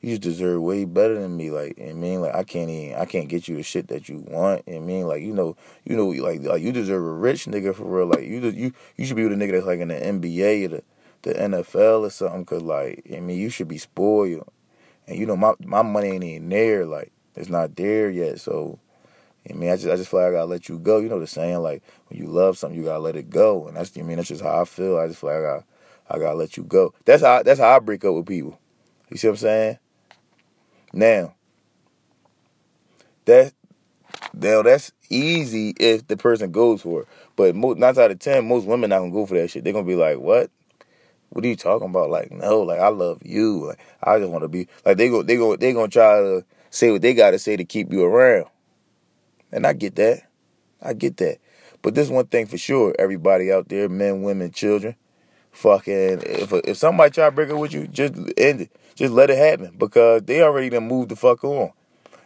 [0.01, 1.49] you just deserve way better than me.
[1.49, 4.19] Like, I mean, like, I can't even, I can't get you the shit that you
[4.27, 4.61] want.
[4.67, 7.85] I mean, like, you know, you know, like, like you deserve a rich nigga for
[7.85, 8.05] real.
[8.05, 10.67] Like, you, you, you should be with a nigga that's like in the NBA or
[10.67, 10.83] the,
[11.23, 12.45] the NFL or something.
[12.45, 14.47] Cause like, I mean, you should be spoiled.
[15.07, 16.85] And you know, my my money ain't even there.
[16.85, 18.39] Like, it's not there yet.
[18.39, 18.79] So,
[19.49, 20.99] I mean, I just I just feel like I gotta let you go.
[20.99, 23.77] You know the saying, like when you love something, you gotta let it go, and
[23.77, 24.97] that's I mean that's just how I feel.
[24.97, 25.65] I just feel like I gotta,
[26.09, 26.93] I gotta let you go.
[27.05, 28.59] That's how that's how I break up with people.
[29.09, 29.79] You see what I'm saying?
[30.93, 31.35] Now,
[33.25, 33.53] that
[34.33, 38.47] now that's easy if the person goes for it, but most, nine out of ten,
[38.47, 39.63] most women not gonna go for that shit.
[39.63, 40.49] They're gonna be like, "What?
[41.29, 43.67] What are you talking about?" Like, no, like I love you.
[43.67, 46.45] Like I just want to be like they go they go they gonna try to
[46.77, 48.45] say what they gotta say to keep you around.
[49.51, 50.23] And I get that.
[50.81, 51.39] I get that.
[51.81, 54.95] But this one thing for sure, everybody out there, men, women, children,
[55.51, 58.71] fucking, if if somebody try to break up with you, just end it.
[58.95, 61.71] Just let it happen because they already done moved the fuck on.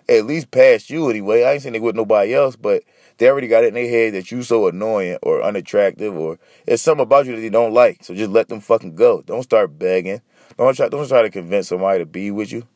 [0.07, 1.43] At least past you anyway.
[1.43, 2.83] I ain't saying they with nobody else, but
[3.17, 6.81] they already got it in their head that you so annoying or unattractive or it's
[6.81, 8.03] something about you that they don't like.
[8.03, 9.21] So just let them fucking go.
[9.21, 10.21] Don't start begging.
[10.57, 12.67] Don't try don't try to convince somebody to be with you.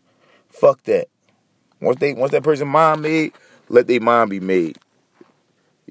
[0.49, 1.07] Fuck that.
[1.81, 3.33] Once they once that person mind made,
[3.69, 4.77] let their mind be made.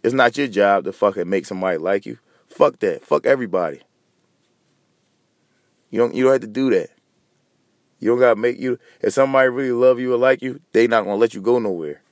[0.02, 2.18] It's not your job to fucking make somebody like you.
[2.48, 3.04] Fuck that.
[3.04, 3.80] Fuck everybody.
[5.90, 6.90] You don't you don't have to do that.
[8.00, 11.04] You don't gotta make you if somebody really love you or like you, they not
[11.04, 12.02] gonna let you go nowhere.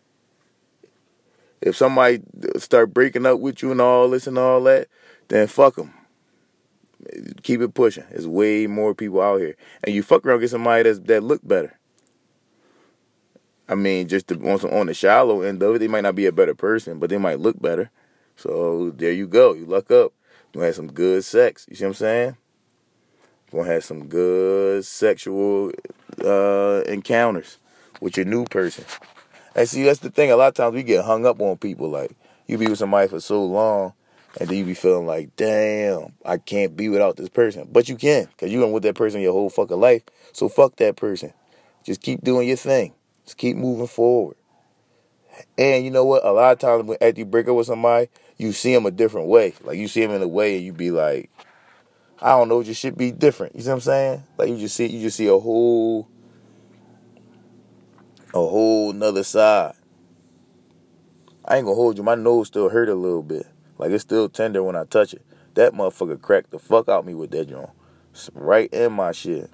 [1.61, 2.21] If somebody
[2.57, 4.89] start breaking up with you and all this and all that,
[5.29, 5.95] then fuck them.
[7.43, 8.05] Keep it pushing.
[8.11, 11.41] There's way more people out here, and you fuck around get somebody that's, that look
[11.47, 11.79] better.
[13.73, 16.27] I mean, just to, on, on the shallow end of it, they might not be
[16.27, 17.91] a better person, but they might look better.
[18.37, 19.55] So there you go.
[19.55, 20.13] You luck up.
[20.53, 21.67] You have some good sex.
[21.71, 22.37] You see what I'm saying?
[23.51, 25.73] Gonna have some good sexual
[26.23, 27.57] uh, encounters
[28.03, 28.85] with your new person.
[29.57, 30.31] And see, that's the thing.
[30.31, 31.89] A lot of times we get hung up on people.
[31.89, 32.15] Like
[32.47, 33.95] you be with somebody for so long,
[34.39, 37.69] and then you be feeling like, damn, I can't be without this person.
[37.73, 40.03] But you can, cause you been with that person your whole fucking life.
[40.33, 41.33] So fuck that person.
[41.85, 42.93] Just keep doing your thing.
[43.25, 44.37] Just keep moving forward.
[45.57, 46.25] And you know what?
[46.25, 48.91] A lot of times when after you break up with somebody, you see them a
[48.91, 49.55] different way.
[49.63, 51.31] Like you see them in a way, and you be like,
[52.21, 53.55] I don't know, just should be different.
[53.55, 54.25] You see what I'm saying?
[54.37, 56.09] Like you just see, you just see a whole,
[58.29, 59.75] a whole nother side.
[61.45, 62.05] I ain't gonna hold you.
[62.05, 63.47] My nose still hurt a little bit.
[63.79, 65.23] Like it's still tender when I touch it.
[65.55, 67.71] That motherfucker cracked the fuck out me with that joint.
[68.33, 69.51] Right in my shit.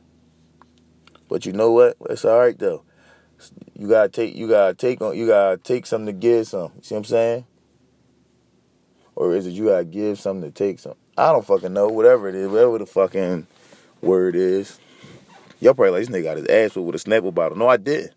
[1.28, 1.96] But you know what?
[2.08, 2.84] It's alright though
[3.74, 6.72] you gotta take you gotta take on you gotta take something to give some.
[6.76, 7.46] You see what I'm saying?
[9.14, 10.94] Or is it you gotta give something to take some?
[11.16, 11.88] I don't fucking know.
[11.88, 13.46] Whatever it is, whatever the fucking
[14.00, 14.78] word is.
[15.60, 17.58] Y'all probably like this nigga got his ass whipped with a Snapple bottle.
[17.58, 18.14] No, I didn't.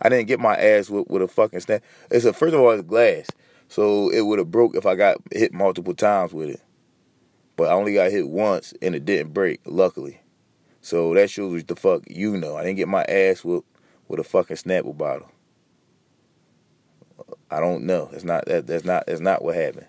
[0.00, 1.82] I didn't get my ass whipped with a fucking snap.
[2.10, 3.26] It's a first of all, it's glass,
[3.68, 6.60] so it would have broke if I got hit multiple times with it.
[7.56, 10.20] But I only got hit once and it didn't break, luckily.
[10.80, 12.56] So that shows what the fuck you know.
[12.56, 13.66] I didn't get my ass whipped
[14.08, 15.30] with a fucking Snapple bottle.
[17.50, 18.10] I don't know.
[18.12, 18.66] It's not that.
[18.66, 19.06] That's not.
[19.06, 19.86] That's not what happened.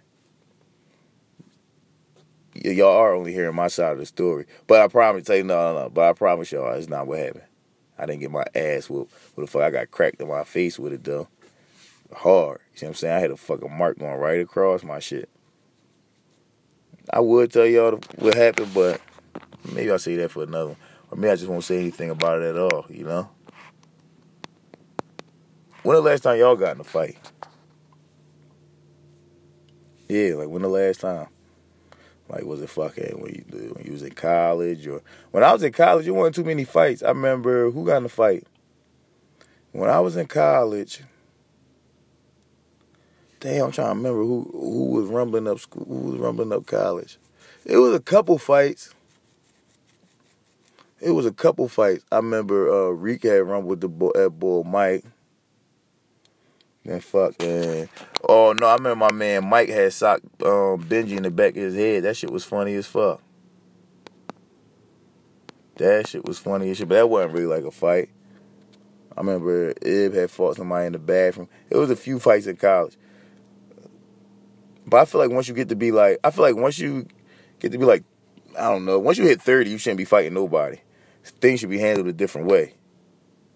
[2.53, 4.45] y'all are only hearing my side of the story.
[4.67, 5.89] But I promise you, no, no, no.
[5.89, 7.43] But I promise y'all, it's not what happened.
[7.97, 9.13] I didn't get my ass whooped.
[9.33, 9.63] What the fuck?
[9.63, 11.27] I got cracked in my face with it though.
[12.13, 12.59] Hard.
[12.73, 13.15] You see what I'm saying?
[13.15, 15.29] I had a fucking mark going right across my shit.
[17.11, 19.01] I would tell y'all what happened, but
[19.71, 20.77] maybe I'll say that for another one.
[21.11, 23.29] Or maybe I just won't say anything about it at all, you know?
[25.85, 27.15] When the last time y'all got in a fight?
[30.09, 31.27] Yeah, like when the last time?
[32.27, 35.61] Like was it fucking when you when you was in college or when I was
[35.61, 36.07] in college?
[36.07, 37.03] It wasn't too many fights.
[37.03, 38.47] I remember who got in a fight
[39.73, 41.03] when I was in college.
[43.39, 46.65] Damn, I'm trying to remember who who was rumbling up school, who was rumbling up
[46.65, 47.19] college.
[47.63, 48.91] It was a couple fights.
[50.99, 52.03] It was a couple fights.
[52.11, 55.05] I remember uh, Reek had with the boy, that boy Mike.
[56.85, 57.89] Then fucking
[58.29, 61.63] oh no, I remember my man Mike had socked um, Benji in the back of
[61.63, 62.03] his head.
[62.03, 63.21] That shit was funny as fuck.
[65.77, 68.09] That shit was funny as shit, but that wasn't really like a fight.
[69.17, 71.49] I remember Ib had fought somebody in the bathroom.
[71.69, 72.97] It was a few fights in college.
[74.85, 77.07] But I feel like once you get to be like, I feel like once you
[77.59, 78.03] get to be like,
[78.57, 80.77] I don't know, once you hit 30, you shouldn't be fighting nobody.
[81.23, 82.75] Things should be handled a different way.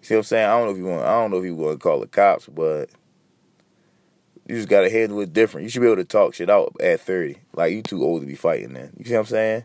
[0.02, 0.46] See what I'm saying?
[0.48, 2.06] I don't know if you want, I don't know if you want to call the
[2.06, 2.90] cops, but
[4.50, 5.62] you just gotta handle it different.
[5.62, 7.36] You should be able to talk shit out at 30.
[7.54, 8.92] Like you too old to be fighting then.
[8.98, 9.64] You see what I'm saying?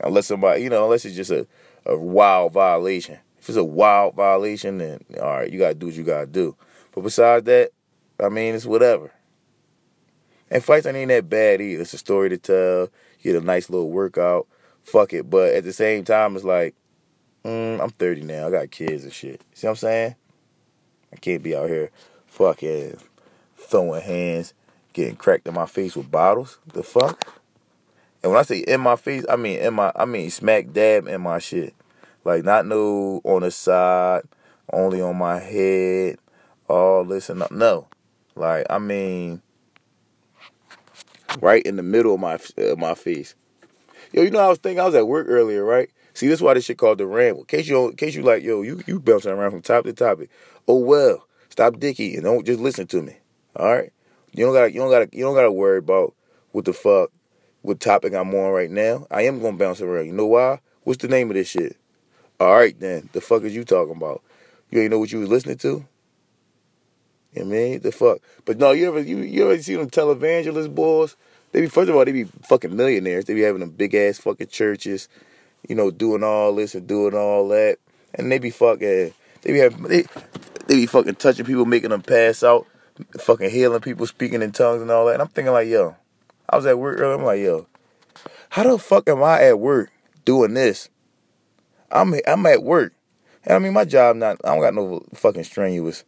[0.00, 1.46] Unless somebody, you know, unless it's just a,
[1.84, 3.18] a wild violation.
[3.38, 6.56] If it's a wild violation, then all right, you gotta do what you gotta do.
[6.92, 7.72] But besides that,
[8.18, 9.12] I mean, it's whatever.
[10.50, 11.82] And fights ain't that bad either.
[11.82, 12.88] It's a story to tell.
[13.20, 14.46] You get a nice little workout.
[14.82, 15.28] Fuck it.
[15.28, 16.74] But at the same time, it's like,
[17.44, 18.46] mm, I'm 30 now.
[18.46, 19.42] I got kids and shit.
[19.52, 20.14] See what I'm saying?
[21.12, 21.90] I can't be out here
[22.26, 22.98] fucking
[23.64, 24.54] throwing hands,
[24.92, 26.58] getting cracked in my face with bottles.
[26.72, 27.40] The fuck?
[28.22, 31.06] And when I say in my face, I mean in my I mean smack dab
[31.06, 31.74] in my shit.
[32.24, 34.22] Like not no on the side,
[34.72, 36.18] only on my head,
[36.68, 37.52] all this and that.
[37.52, 37.86] No.
[38.34, 39.42] Like I mean
[41.40, 43.34] right in the middle of my uh, my face.
[44.12, 45.90] Yo, you know I was thinking I was at work earlier, right?
[46.14, 47.40] See, this is why this shit called the ramble.
[47.40, 49.92] In case you in case you like, yo, you you bouncing around from top to
[49.92, 50.30] topic.
[50.66, 53.16] Oh well, stop dicky and don't just listen to me.
[53.56, 53.92] All right,
[54.32, 56.14] you don't got you don't got you don't got to worry about
[56.52, 57.10] what the fuck
[57.62, 59.06] what topic I'm on right now.
[59.10, 60.06] I am gonna bounce around.
[60.06, 60.60] You know why?
[60.82, 61.76] What's the name of this shit?
[62.38, 64.22] All right then, the fuck is you talking about?
[64.70, 65.86] You ain't know what you was listening to?
[67.32, 67.80] You know I mean?
[67.80, 68.18] The fuck.
[68.44, 71.16] But no, you ever you, you ever see them televangelist boys?
[71.52, 73.24] They be first of all, they be fucking millionaires.
[73.24, 75.08] They be having them big ass fucking churches,
[75.68, 77.78] you know, doing all this and doing all that.
[78.14, 80.02] And they be fucking they be having they,
[80.66, 82.66] they be fucking touching people, making them pass out
[83.18, 85.14] fucking healing people, speaking in tongues and all that.
[85.14, 85.96] And I'm thinking like, yo,
[86.48, 87.18] I was at work earlier.
[87.18, 87.66] I'm like, yo,
[88.50, 89.90] how the fuck am I at work
[90.24, 90.88] doing this?
[91.90, 92.92] I'm I'm at work,
[93.44, 94.38] and I mean my job not.
[94.44, 96.04] I don't got no fucking strenuous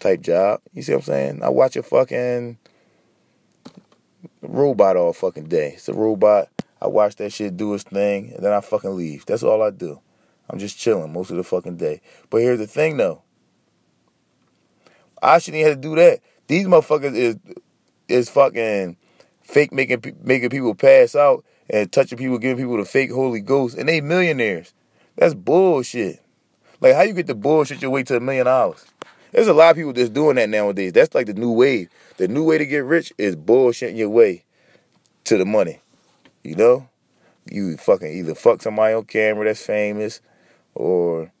[0.00, 0.60] type job.
[0.72, 1.42] You see what I'm saying?
[1.42, 2.58] I watch a fucking
[4.42, 5.72] robot all fucking day.
[5.74, 6.48] It's a robot.
[6.82, 9.26] I watch that shit do its thing, and then I fucking leave.
[9.26, 10.00] That's all I do.
[10.48, 12.00] I'm just chilling most of the fucking day.
[12.28, 13.22] But here's the thing though.
[15.22, 16.20] I shouldn't even have to do that.
[16.46, 17.36] These motherfuckers is
[18.08, 18.96] is fucking
[19.42, 23.76] fake making making people pass out and touching people, giving people the fake Holy Ghost,
[23.78, 24.74] and they millionaires.
[25.16, 26.20] That's bullshit.
[26.80, 28.84] Like how you get the bullshit your way to a million dollars?
[29.32, 30.92] There's a lot of people that's doing that nowadays.
[30.92, 31.88] That's like the new wave.
[32.16, 34.44] The new way to get rich is bullshitting your way
[35.24, 35.80] to the money.
[36.42, 36.88] You know?
[37.50, 40.20] You fucking either fuck somebody on camera that's famous
[40.74, 41.32] or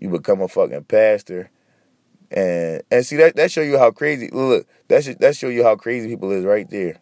[0.00, 1.50] you become a fucking pastor
[2.32, 5.62] and and see that that show you how crazy look that should, that show you
[5.62, 6.98] how crazy people is right there.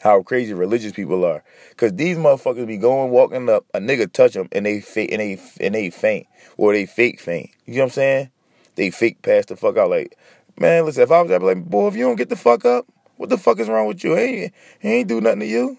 [0.00, 1.44] How crazy religious people are,
[1.76, 5.20] cause these motherfuckers be going walking up, a nigga touch them and they fake and
[5.20, 7.50] they and they faint or they fake faint.
[7.66, 8.30] You know what I'm saying?
[8.76, 9.90] They fake pass the fuck out.
[9.90, 10.16] Like,
[10.58, 12.64] man, listen, if I was I'd be like, boy, if you don't get the fuck
[12.64, 12.86] up,
[13.18, 14.16] what the fuck is wrong with you?
[14.16, 15.78] Ain't, he ain't do nothing to you.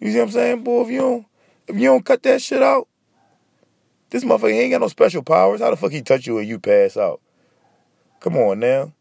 [0.00, 0.82] You see what I'm saying, boy?
[0.82, 1.26] If you don't
[1.68, 2.88] if you don't cut that shit out,
[4.14, 5.60] this motherfucker ain't got no special powers.
[5.60, 7.20] How the fuck he touch you and you pass out?
[8.20, 8.92] Come on now.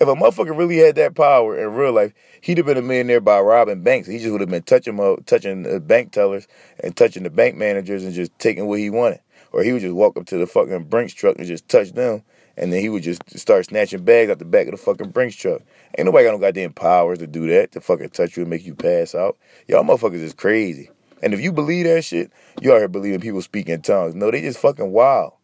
[0.00, 3.20] If a motherfucker really had that power in real life, he'd have been a millionaire
[3.20, 4.08] by robbing banks.
[4.08, 6.48] He just would have been touching touching the bank tellers
[6.80, 9.20] and touching the bank managers and just taking what he wanted.
[9.52, 12.24] Or he would just walk up to the fucking Brinks truck and just touch them,
[12.56, 15.36] and then he would just start snatching bags out the back of the fucking Brinks
[15.36, 15.62] truck.
[15.96, 18.66] Ain't nobody got no goddamn powers to do that, to fucking touch you and make
[18.66, 19.38] you pass out.
[19.68, 20.90] Y'all motherfuckers is crazy.
[21.22, 24.14] And if you believe that shit, you out here believing people speak in tongues.
[24.14, 25.34] No, they just fucking wild.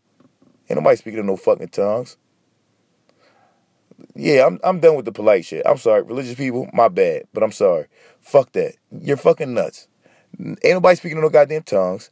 [0.71, 2.17] Ain't nobody speaking in no fucking tongues.
[4.15, 5.63] yeah, I'm I'm done with the polite shit.
[5.67, 7.87] I'm sorry, religious people, my bad, but I'm sorry.
[8.21, 8.75] Fuck that.
[8.91, 9.89] You're fucking nuts.
[10.41, 12.11] Ain't nobody speaking in no goddamn tongues.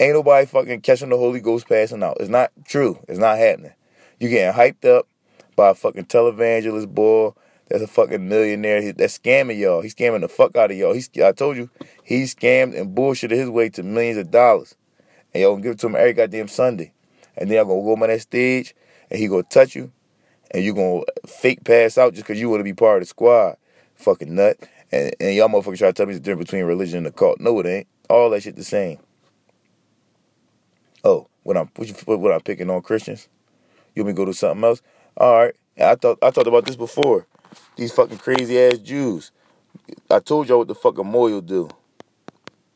[0.00, 2.18] Ain't nobody fucking catching the Holy Ghost passing out.
[2.20, 2.98] It's not true.
[3.08, 3.72] It's not happening.
[4.20, 5.08] You're getting hyped up
[5.56, 7.32] by a fucking televangelist boy
[7.68, 8.92] that's a fucking millionaire.
[8.92, 9.82] That's scamming y'all.
[9.82, 10.94] He's scamming the fuck out of y'all.
[10.94, 11.70] He's I told you,
[12.02, 14.74] he scammed and bullshitted his way to millions of dollars.
[15.34, 16.92] And y'all gonna give it to him every goddamn Sunday.
[17.36, 18.74] And then y'all gonna go on that stage
[19.10, 19.92] and he gonna touch you
[20.50, 23.06] and you gonna fake pass out just because you want to be part of the
[23.06, 23.56] squad.
[23.96, 24.56] Fucking nut.
[24.90, 27.40] And, and y'all motherfuckers try to tell me the difference between religion and the cult.
[27.40, 27.86] No, it ain't.
[28.08, 28.98] All that shit the same.
[31.04, 31.70] Oh, what I'm
[32.06, 33.28] what I'm picking on Christians?
[33.94, 34.80] You want me to go do something else?
[35.16, 35.54] All right.
[35.78, 37.26] I thought I talked about this before.
[37.76, 39.30] These fucking crazy ass Jews.
[40.10, 41.68] I told y'all what the fuck a do.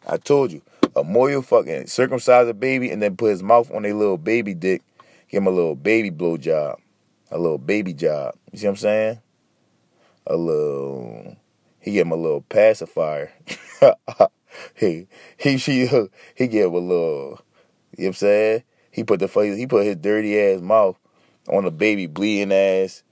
[0.06, 0.62] I told you.
[0.94, 4.54] A mohel fucking circumcise a baby and then put his mouth on a little baby
[4.54, 4.82] dick.
[5.28, 6.78] Give him a little baby blow job.
[7.30, 8.34] A little baby job.
[8.52, 9.20] You see what I'm saying?
[10.26, 11.36] A little
[11.80, 13.32] he gave him a little pacifier.
[14.74, 15.06] he
[15.36, 15.88] he she
[16.34, 17.40] he gave him a little
[17.96, 18.62] you know what I'm saying?
[18.90, 20.98] He put the he put his dirty ass mouth
[21.48, 23.02] on the baby bleeding ass,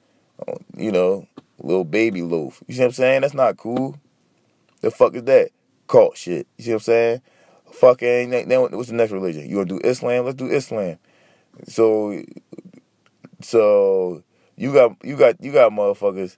[0.77, 1.27] you know,
[1.61, 2.62] little baby loaf.
[2.66, 3.20] You see what I'm saying?
[3.23, 3.96] That's not cool.
[4.81, 5.51] The fuck is that?
[5.88, 6.46] Cult shit.
[6.57, 7.23] You see what I'm saying?
[7.73, 9.49] Fucking then what's the next religion?
[9.49, 10.25] You wanna do Islam?
[10.25, 10.99] Let's do Islam.
[11.66, 12.23] So
[13.40, 14.23] so
[14.57, 16.37] you got you got you got motherfuckers.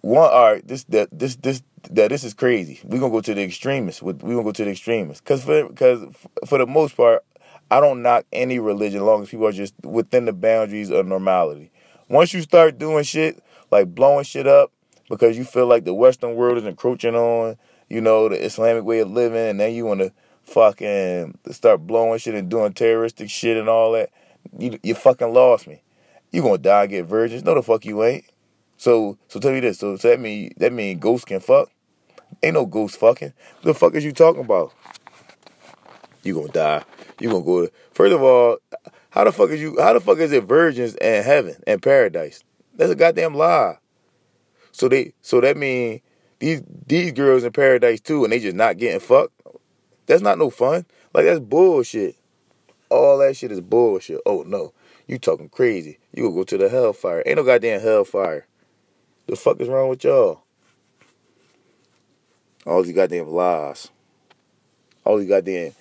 [0.00, 2.80] One all right, this that this this that this is crazy.
[2.84, 4.02] We're gonna go to the extremists.
[4.02, 6.04] We're gonna go to the extremists because for because
[6.46, 7.24] for the most part,
[7.70, 11.06] I don't knock any religion as long as people are just within the boundaries of
[11.06, 11.70] normality.
[12.08, 14.72] Once you start doing shit like blowing shit up
[15.08, 17.56] because you feel like the Western world is encroaching on,
[17.88, 20.12] you know, the Islamic way of living, and then you want to
[20.48, 24.10] fucking start blowing shit and doing terroristic shit and all that,
[24.58, 25.82] you you fucking lost me.
[26.30, 27.44] You gonna die and get virgins?
[27.44, 28.24] No, the fuck you ain't.
[28.76, 29.78] So so tell me this.
[29.78, 31.70] So, so that mean that mean ghosts can fuck?
[32.42, 33.32] Ain't no ghost fucking.
[33.60, 34.72] What the fuck is you talking about?
[36.22, 36.84] You gonna die.
[37.20, 38.58] You gonna go to first of all,
[39.10, 42.42] how the fuck is you how the fuck is it virgins and heaven and paradise?
[42.78, 43.76] That's a goddamn lie.
[44.72, 46.00] So they so that mean
[46.38, 49.34] these these girls in paradise too and they just not getting fucked?
[50.06, 50.86] That's not no fun.
[51.12, 52.16] Like that's bullshit.
[52.88, 54.20] All that shit is bullshit.
[54.24, 54.72] Oh no.
[55.08, 55.98] You talking crazy.
[56.14, 57.22] You gonna go to the hellfire.
[57.26, 58.46] Ain't no goddamn hellfire.
[59.26, 60.42] The fuck is wrong with y'all?
[62.64, 63.88] All these goddamn lies.
[65.04, 65.72] All these goddamn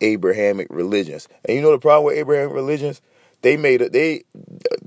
[0.00, 1.28] Abrahamic religions.
[1.44, 3.00] And you know the problem with Abrahamic religions?
[3.42, 3.92] They made it.
[3.92, 4.24] They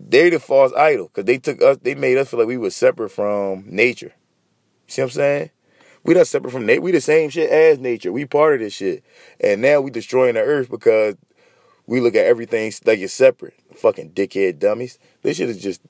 [0.09, 1.77] they the false idol because they took us.
[1.81, 4.13] They made us feel like we were separate from nature.
[4.87, 5.49] See what I'm saying?
[6.03, 6.81] We not separate from nature.
[6.81, 8.11] We the same shit as nature.
[8.11, 9.03] We part of this shit.
[9.39, 11.15] And now we destroying the earth because
[11.87, 13.53] we look at everything like it's separate.
[13.75, 14.99] Fucking dickhead dummies.
[15.21, 15.81] This shit is just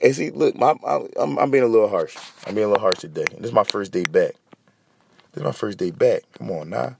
[0.00, 0.74] and see, look, my,
[1.18, 2.16] I'm, I'm being a little harsh.
[2.46, 3.24] I'm being a little harsh today.
[3.36, 4.34] This is my first day back.
[5.32, 6.22] This is my first day back.
[6.38, 6.90] Come on, nah,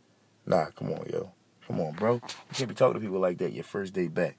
[0.46, 1.30] nah, come on, yo,
[1.66, 2.14] come on, bro.
[2.14, 2.20] You
[2.54, 3.52] can't be talking to people like that.
[3.52, 4.36] Your first day back.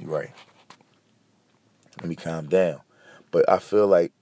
[0.00, 0.30] Right.
[2.00, 2.80] Let me calm down.
[3.30, 4.12] But I feel like,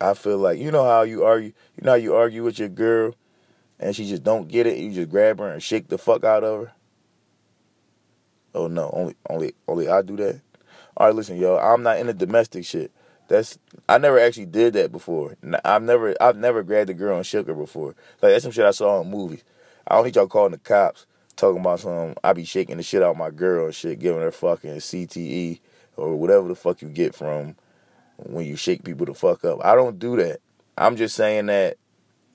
[0.00, 1.52] I feel like you know how you argue.
[1.76, 3.14] You know how you argue with your girl,
[3.78, 4.78] and she just don't get it.
[4.78, 6.72] You just grab her and shake the fuck out of her.
[8.54, 10.40] Oh no, only only only I do that
[11.00, 12.92] all right, listen, yo, I'm not into domestic shit.
[13.26, 15.34] That's I never actually did that before.
[15.64, 17.94] I've never I've never grabbed a girl and shook her before.
[18.20, 19.42] Like that's some shit I saw in movies.
[19.88, 21.06] I don't need y'all calling the cops
[21.40, 22.14] talking about some.
[22.22, 25.60] I be shaking the shit out my girl and shit, giving her fucking CTE
[25.96, 27.56] or whatever the fuck you get from
[28.16, 29.64] when you shake people to fuck up.
[29.64, 30.40] I don't do that.
[30.76, 31.76] I'm just saying that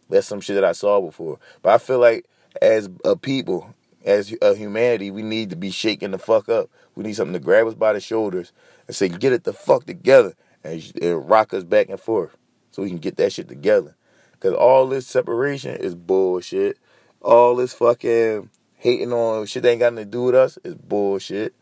[0.09, 1.39] that's some shit that I saw before.
[1.61, 2.25] But I feel like
[2.61, 6.69] as a people, as a humanity, we need to be shaking the fuck up.
[6.95, 8.51] We need something to grab us by the shoulders
[8.87, 12.37] and say, get it the fuck together and, and rock us back and forth
[12.71, 13.95] so we can get that shit together.
[14.33, 16.77] Because all this separation is bullshit.
[17.21, 20.75] All this fucking hating on shit that ain't got nothing to do with us is
[20.75, 21.53] bullshit.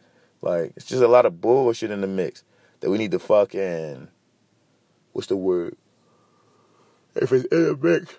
[0.42, 2.44] Like, it's just a lot of bullshit in the mix
[2.82, 4.10] that we need to fucking,
[5.14, 5.78] what's the word?
[7.16, 8.16] If it's in the mix,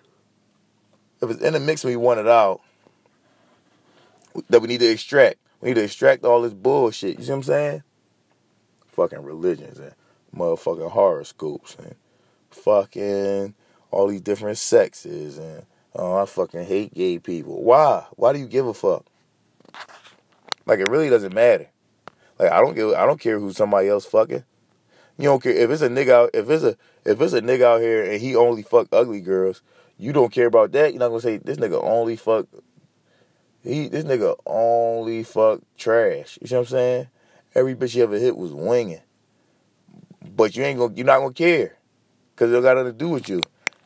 [1.20, 2.60] if it's in the mix we want it out,
[4.48, 5.36] that we need to extract.
[5.60, 7.18] We need to extract all this bullshit.
[7.18, 7.82] You see what I'm saying?
[8.88, 9.94] Fucking religions and
[10.34, 11.94] motherfucking horoscopes and
[12.50, 13.54] fucking
[13.90, 17.62] all these different sexes and oh, I fucking hate gay people.
[17.62, 18.06] Why?
[18.16, 19.06] Why do you give a fuck?
[20.66, 21.68] Like it really doesn't matter.
[22.38, 22.92] Like I don't give.
[22.92, 24.44] I don't care who somebody else fucking.
[25.18, 26.30] You don't care if it's a nigga out.
[26.34, 29.62] If it's a if it's a nigga out here and he only fuck ugly girls.
[29.98, 30.92] You don't care about that.
[30.92, 32.46] You're not gonna say this nigga only fuck
[33.64, 36.38] he this nigga only fuck trash.
[36.40, 37.08] You see what I'm saying?
[37.54, 39.00] Every bitch he ever hit was winging.
[40.36, 41.76] but you ain't gonna you're not gonna care
[42.34, 43.40] because it got nothing to do with you.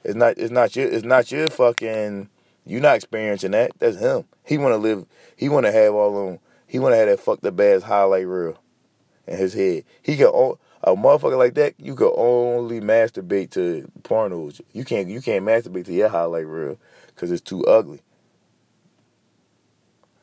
[0.09, 2.31] It's not it's not your it's not your fucking
[2.65, 3.73] you're not experiencing that.
[3.79, 4.25] That's him.
[4.43, 5.05] He wanna live
[5.37, 8.59] he wanna have all them he wanna have that fucked up ass highlight reel
[9.27, 9.85] in his head.
[10.01, 14.63] He can a motherfucker like that, you can only masturbate to pornos.
[14.73, 16.79] You can't you can't masturbate to your highlight reel
[17.09, 18.01] because it's too ugly.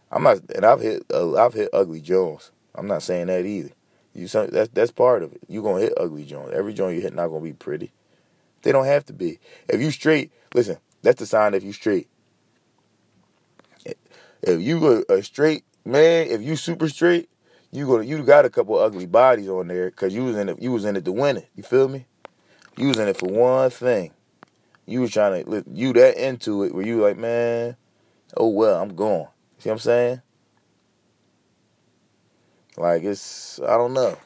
[0.09, 2.49] I'm not, and I've hit uh, I've hit ugly Jones.
[2.73, 3.69] I'm not saying that either.
[4.15, 5.41] You that's that's part of it.
[5.47, 6.53] You gonna hit ugly Jones.
[6.55, 7.91] Every joint you hit not gonna be pretty.
[8.65, 9.39] They don't have to be.
[9.69, 12.09] If you straight, listen, that's the sign if you straight.
[14.41, 17.29] If you a, a straight man, if you super straight,
[17.71, 20.59] you go you got a couple ugly bodies on there because you was in it
[20.59, 21.47] you was in it to win it.
[21.55, 22.07] You feel me?
[22.75, 24.11] You was in it for one thing.
[24.87, 27.77] You was trying to you that into it where you like, man,
[28.35, 29.27] oh well, I'm going.
[29.59, 30.21] See what I'm saying?
[32.77, 34.17] Like it's I don't know.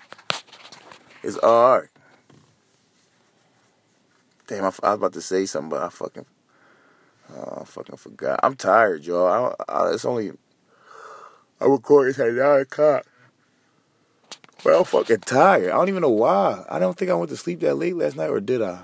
[1.23, 1.91] It's art.
[4.49, 6.25] Damn, I, I was about to say something, but I fucking,
[7.31, 8.39] uh, I fucking forgot.
[8.41, 9.55] I'm tired, y'all.
[9.69, 10.31] I, I, it's only
[11.61, 13.05] I record this at nine o'clock.
[14.63, 15.69] But I'm fucking tired.
[15.69, 16.65] I don't even know why.
[16.67, 18.81] I don't think I went to sleep that late last night, or did I?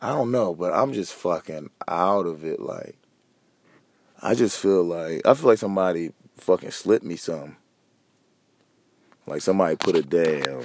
[0.00, 2.60] I don't know, but I'm just fucking out of it.
[2.60, 2.96] Like,
[4.22, 7.58] I just feel like I feel like somebody fucking slipped me some.
[9.26, 10.62] Like somebody put a damn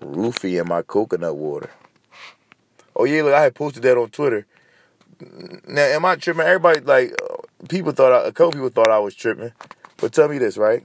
[0.00, 1.70] roofie in my coconut water.
[2.98, 4.44] Oh yeah, look, I had posted that on Twitter.
[5.68, 6.42] Now, am I tripping?
[6.42, 7.14] Everybody like
[7.68, 9.52] people thought I, a couple people thought I was tripping,
[9.98, 10.84] but tell me this, right?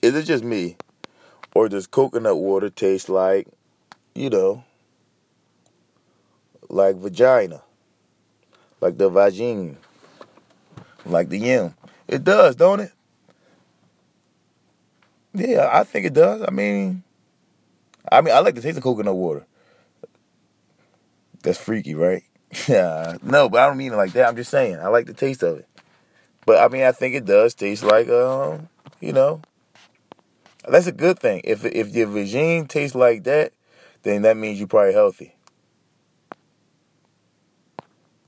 [0.00, 0.76] Is it just me,
[1.54, 3.46] or does coconut water taste like,
[4.14, 4.64] you know,
[6.68, 7.62] like vagina,
[8.80, 9.76] like the vagine,
[11.04, 11.74] like the yim?
[12.08, 12.92] It does, don't it?
[15.34, 16.42] Yeah, I think it does.
[16.46, 17.02] I mean,
[18.10, 19.44] I mean, I like the taste of coconut water.
[21.46, 22.24] That's freaky, right?
[22.68, 24.26] Yeah, no, but I don't mean it like that.
[24.26, 25.68] I'm just saying I like the taste of it.
[26.44, 28.68] But I mean, I think it does taste like, um,
[29.00, 29.42] you know,
[30.66, 31.42] that's a good thing.
[31.44, 33.52] If if your vagine tastes like that,
[34.02, 35.36] then that means you're probably healthy.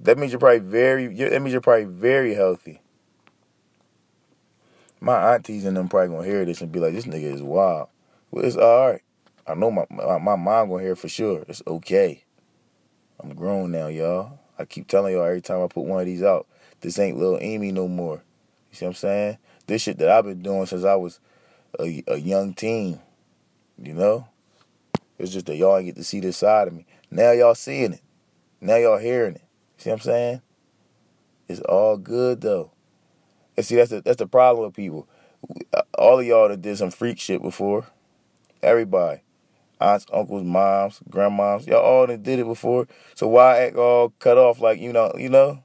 [0.01, 1.09] That means you're probably very.
[1.09, 2.81] That means you're probably very healthy.
[5.01, 7.89] My aunties and them probably gonna hear this and be like, "This nigga is wild."
[8.31, 9.03] Well, it's all right.
[9.47, 11.45] I know my my, my mom gonna hear it for sure.
[11.49, 12.25] It's okay.
[13.21, 14.39] I'm grown now, y'all.
[14.59, 16.47] I keep telling y'all every time I put one of these out,
[16.81, 18.23] this ain't little Amy no more.
[18.71, 19.39] You see what I'm saying?
[19.66, 21.21] This shit that I've been doing since I was
[21.79, 23.01] a, a young teen.
[23.81, 24.29] You know?
[25.19, 26.87] It's just that y'all ain't get to see this side of me.
[27.11, 28.03] Now y'all seeing it.
[28.61, 29.43] Now y'all hearing it.
[29.79, 30.43] See what I'm saying?
[31.49, 32.73] It's all good though.
[33.57, 35.09] And see that's the that's the problem with people.
[35.97, 37.87] All of y'all that did some freak shit before.
[38.62, 39.21] Everybody.
[39.81, 42.89] Aunts, uncles, moms, grandmoms, y'all all that did it before.
[43.14, 45.62] So why act all cut off like you know, you know?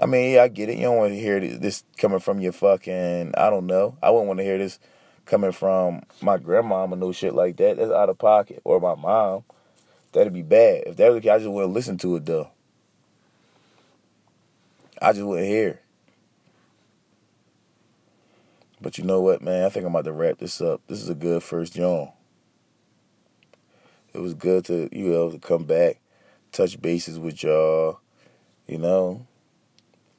[0.00, 0.78] I mean, yeah, I get it.
[0.78, 3.34] You don't want to hear this coming from your fucking.
[3.36, 3.96] I don't know.
[4.02, 4.78] I wouldn't want to hear this
[5.26, 7.76] coming from my grandma or no shit like that.
[7.76, 8.62] That's out of pocket.
[8.64, 9.44] Or my mom.
[10.12, 10.84] That'd be bad.
[10.86, 12.50] If that was the case, I just wouldn't listen to it though.
[15.00, 15.80] I just wouldn't hear.
[18.82, 19.64] But you know what, man?
[19.64, 20.80] I think I'm about to wrap this up.
[20.88, 22.10] This is a good first John.
[24.12, 26.00] It was good to you know to come back,
[26.50, 28.00] touch bases with y'all.
[28.66, 29.24] You know,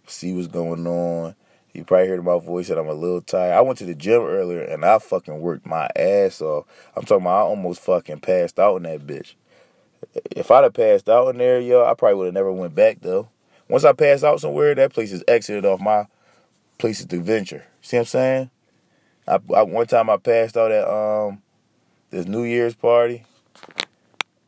[0.07, 1.35] see what's going on.
[1.73, 3.53] You probably heard my voice that I'm a little tired.
[3.53, 6.65] I went to the gym earlier and I fucking worked my ass off.
[6.95, 9.33] I'm talking about I almost fucking passed out in that bitch.
[10.35, 12.99] If I'd have passed out in there, yo, I probably would have never went back
[13.01, 13.27] though.
[13.67, 16.05] Once I passed out somewhere, that place is exited off my
[16.77, 17.65] places to venture.
[17.81, 18.49] See what I'm saying?
[19.27, 21.41] I, I one time I passed out at um
[22.09, 23.25] this New Year's party.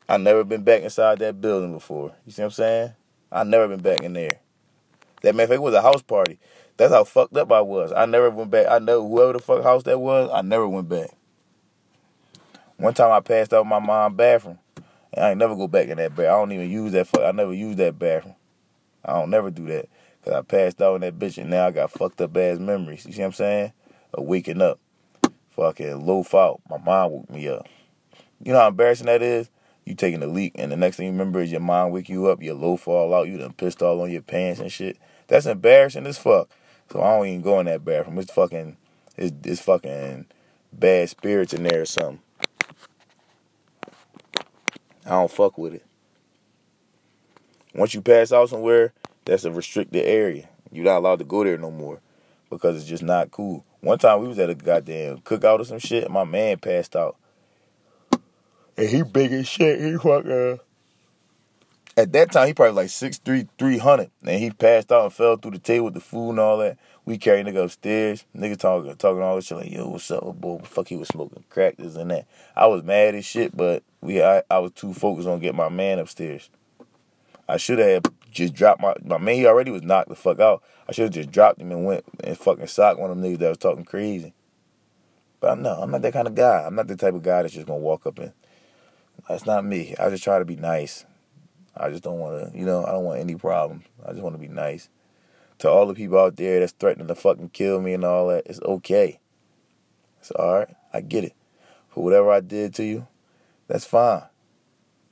[0.07, 2.13] I never been back inside that building before.
[2.25, 2.93] You see what I'm saying?
[3.31, 4.39] I never been back in there.
[5.21, 6.37] That man, it was a house party,
[6.77, 7.91] that's how fucked up I was.
[7.91, 8.67] I never went back.
[8.69, 11.09] I know whoever the fuck house that was, I never went back.
[12.77, 14.59] One time I passed out my mom's bathroom.
[15.13, 16.27] And I ain't never go back in that bathroom.
[16.27, 17.07] I don't even use that.
[17.07, 18.35] Fuck, I never use that bathroom.
[19.03, 19.87] I don't never do that.
[20.23, 23.05] Cause I passed out in that bitch and now I got fucked up ass memories.
[23.05, 23.73] You see what I'm saying?
[24.15, 24.79] Of waking up.
[25.51, 26.61] Fucking low fault.
[26.69, 27.67] My mom woke me up.
[28.41, 29.49] You know how embarrassing that is?
[29.85, 32.27] You taking a leak and the next thing you remember is your mom wake you
[32.27, 34.97] up, your low fall out, you done pissed all on your pants and shit.
[35.27, 36.49] That's embarrassing as fuck.
[36.91, 38.17] So I don't even go in that bathroom.
[38.19, 38.77] It's fucking,
[39.17, 40.25] it's, it's fucking
[40.71, 42.21] bad spirits in there or something.
[45.05, 45.85] I don't fuck with it.
[47.73, 48.93] Once you pass out somewhere,
[49.25, 50.47] that's a restricted area.
[50.71, 51.99] You're not allowed to go there no more
[52.49, 53.65] because it's just not cool.
[53.85, 56.95] One time we was at a goddamn cookout or some shit, and my man passed
[56.95, 57.17] out.
[58.75, 59.79] And he big as shit.
[59.79, 60.31] He fucking.
[60.31, 60.57] Uh,
[61.95, 65.13] at that time, he probably like six three, three hundred, and he passed out and
[65.13, 66.79] fell through the table with the food and all that.
[67.05, 68.25] We carried nigga upstairs.
[68.35, 70.61] Nigga talking, talking all this shit like, yo, what's up, boy?
[70.63, 72.25] Fuck, he was smoking crack, this and that.
[72.55, 75.69] I was mad as shit, but we, I, I was too focused on getting my
[75.69, 76.49] man upstairs.
[77.47, 78.01] I should have
[78.35, 79.35] just dropped my my man.
[79.35, 80.63] He already was knocked the fuck out.
[80.87, 83.39] I should have just dropped him and went and fucking socked one of them niggas
[83.39, 84.33] that was talking crazy.
[85.39, 86.63] But I'm no, I'm not that kind of guy.
[86.65, 88.33] I'm not the type of guy that's just gonna walk up and.
[89.27, 89.95] That's not me.
[89.97, 91.05] I just try to be nice.
[91.75, 93.85] I just don't want to, you know, I don't want any problems.
[94.05, 94.89] I just want to be nice
[95.59, 98.43] to all the people out there that's threatening to fucking kill me and all that,
[98.45, 99.19] it's okay.
[100.19, 100.75] It's all right.
[100.93, 101.33] I get it.
[101.89, 103.07] For whatever I did to you,
[103.67, 104.23] that's fine.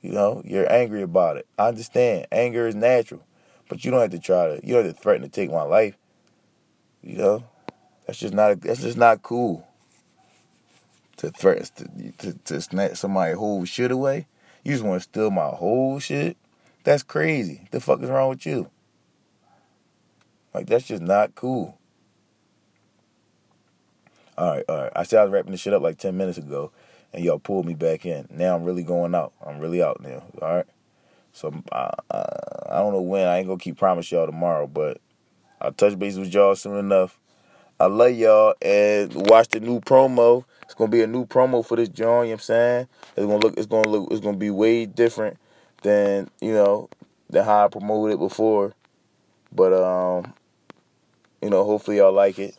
[0.04, 1.46] You know, you're angry about it.
[1.58, 2.26] I understand.
[2.30, 3.22] Anger is natural.
[3.70, 5.62] But you don't have to try to you don't have to threaten to take my
[5.62, 5.96] life.
[7.02, 7.44] You know?
[8.06, 9.66] That's just not that's just not cool.
[11.16, 14.26] To threaten to, to, to snatch somebody's whole shit away.
[14.62, 16.36] You just want to steal my whole shit?
[16.84, 17.66] That's crazy.
[17.70, 18.68] The fuck is wrong with you?
[20.52, 21.78] Like that's just not cool.
[24.36, 24.92] All right, all right.
[24.94, 26.72] I said I was wrapping this shit up like ten minutes ago,
[27.14, 28.26] and y'all pulled me back in.
[28.30, 29.32] Now I'm really going out.
[29.44, 30.24] I'm really out now.
[30.42, 30.66] All right.
[31.32, 33.26] So uh, I don't know when.
[33.26, 35.00] I ain't gonna keep promise y'all tomorrow, but
[35.60, 37.18] I'll touch base with y'all soon enough.
[37.78, 40.44] I love y'all and watch the new promo.
[40.62, 41.98] It's gonna be a new promo for this joint.
[41.98, 42.88] You know what I'm saying?
[43.16, 43.54] It's gonna look.
[43.56, 44.08] It's gonna look.
[44.10, 45.38] It's gonna be way different
[45.82, 46.88] than you know
[47.30, 48.74] than how I promoted it before.
[49.52, 50.34] But um,
[51.42, 52.56] you know, hopefully y'all like it.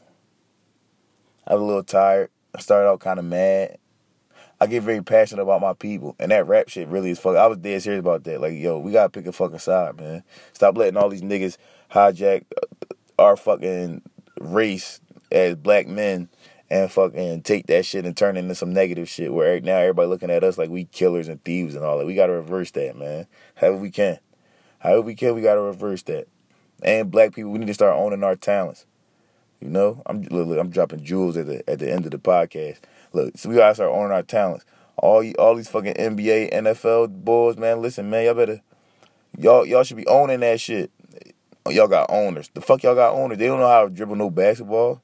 [1.48, 2.30] I was a little tired.
[2.54, 3.78] I started out kind of mad.
[4.60, 7.36] I get very passionate about my people, and that rap shit really is fuck.
[7.36, 8.42] I was dead serious about that.
[8.42, 10.24] Like, yo, we gotta pick a fucking side, man.
[10.54, 11.58] Stop letting all these niggas
[11.92, 14.02] hijack uh, our fucking
[14.40, 15.02] race
[15.32, 16.30] as black men
[16.70, 19.34] and fucking take that shit and turn it into some negative shit.
[19.34, 22.06] Where now everybody looking at us like we killers and thieves and all that.
[22.08, 23.28] We gotta reverse that, man.
[23.56, 24.20] However we can,
[24.80, 26.28] however we can, we gotta reverse that
[26.82, 28.86] and black people, we need to start owning our talents.
[29.62, 32.80] You know, I'm I'm dropping jewels at the at the end of the podcast.
[33.16, 34.66] Look, so we gotta start owning our talents.
[34.98, 37.82] All all these fucking NBA, NFL boys, man.
[37.82, 38.62] Listen, man, y'all better
[39.38, 40.92] y'all y'all should be owning that shit.
[41.66, 42.50] Oh, y'all got owners.
[42.54, 43.38] The fuck y'all got owners?
[43.38, 45.02] They don't know how to dribble no basketball.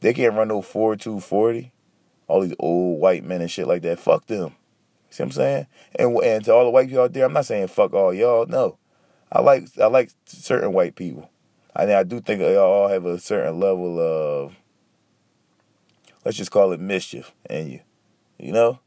[0.00, 1.72] They can't run no four two forty.
[2.26, 4.00] All these old white men and shit like that.
[4.00, 4.56] Fuck them.
[5.10, 5.66] See what I'm saying?
[5.94, 8.46] And and to all the white people out there, I'm not saying fuck all y'all.
[8.46, 8.78] No,
[9.30, 11.30] I like I like certain white people.
[11.74, 14.56] I mean, I do think they all have a certain level of
[16.26, 17.80] let's just call it mischief in you.
[18.36, 18.80] You know,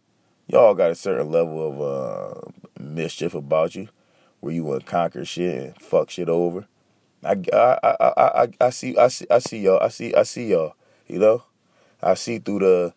[0.47, 3.87] y'all got a certain level of uh, mischief about you,
[4.41, 6.67] where you want to conquer shit and fuck shit over.
[7.23, 10.49] I, I, I, I, I see I see I see y'all I see I see
[10.49, 10.75] y'all.
[11.07, 11.43] You know,
[12.03, 12.93] I see through the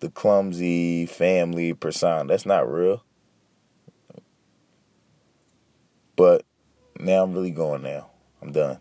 [0.00, 2.28] the clumsy family persona.
[2.28, 3.04] That's not real.
[6.16, 6.46] But
[6.98, 8.08] now I'm really going now.
[8.40, 8.78] I'm done.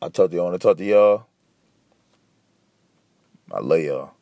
[0.00, 0.46] I talk to y'all.
[0.46, 1.26] I want to talk to y'all.
[3.52, 4.12] I love y'all.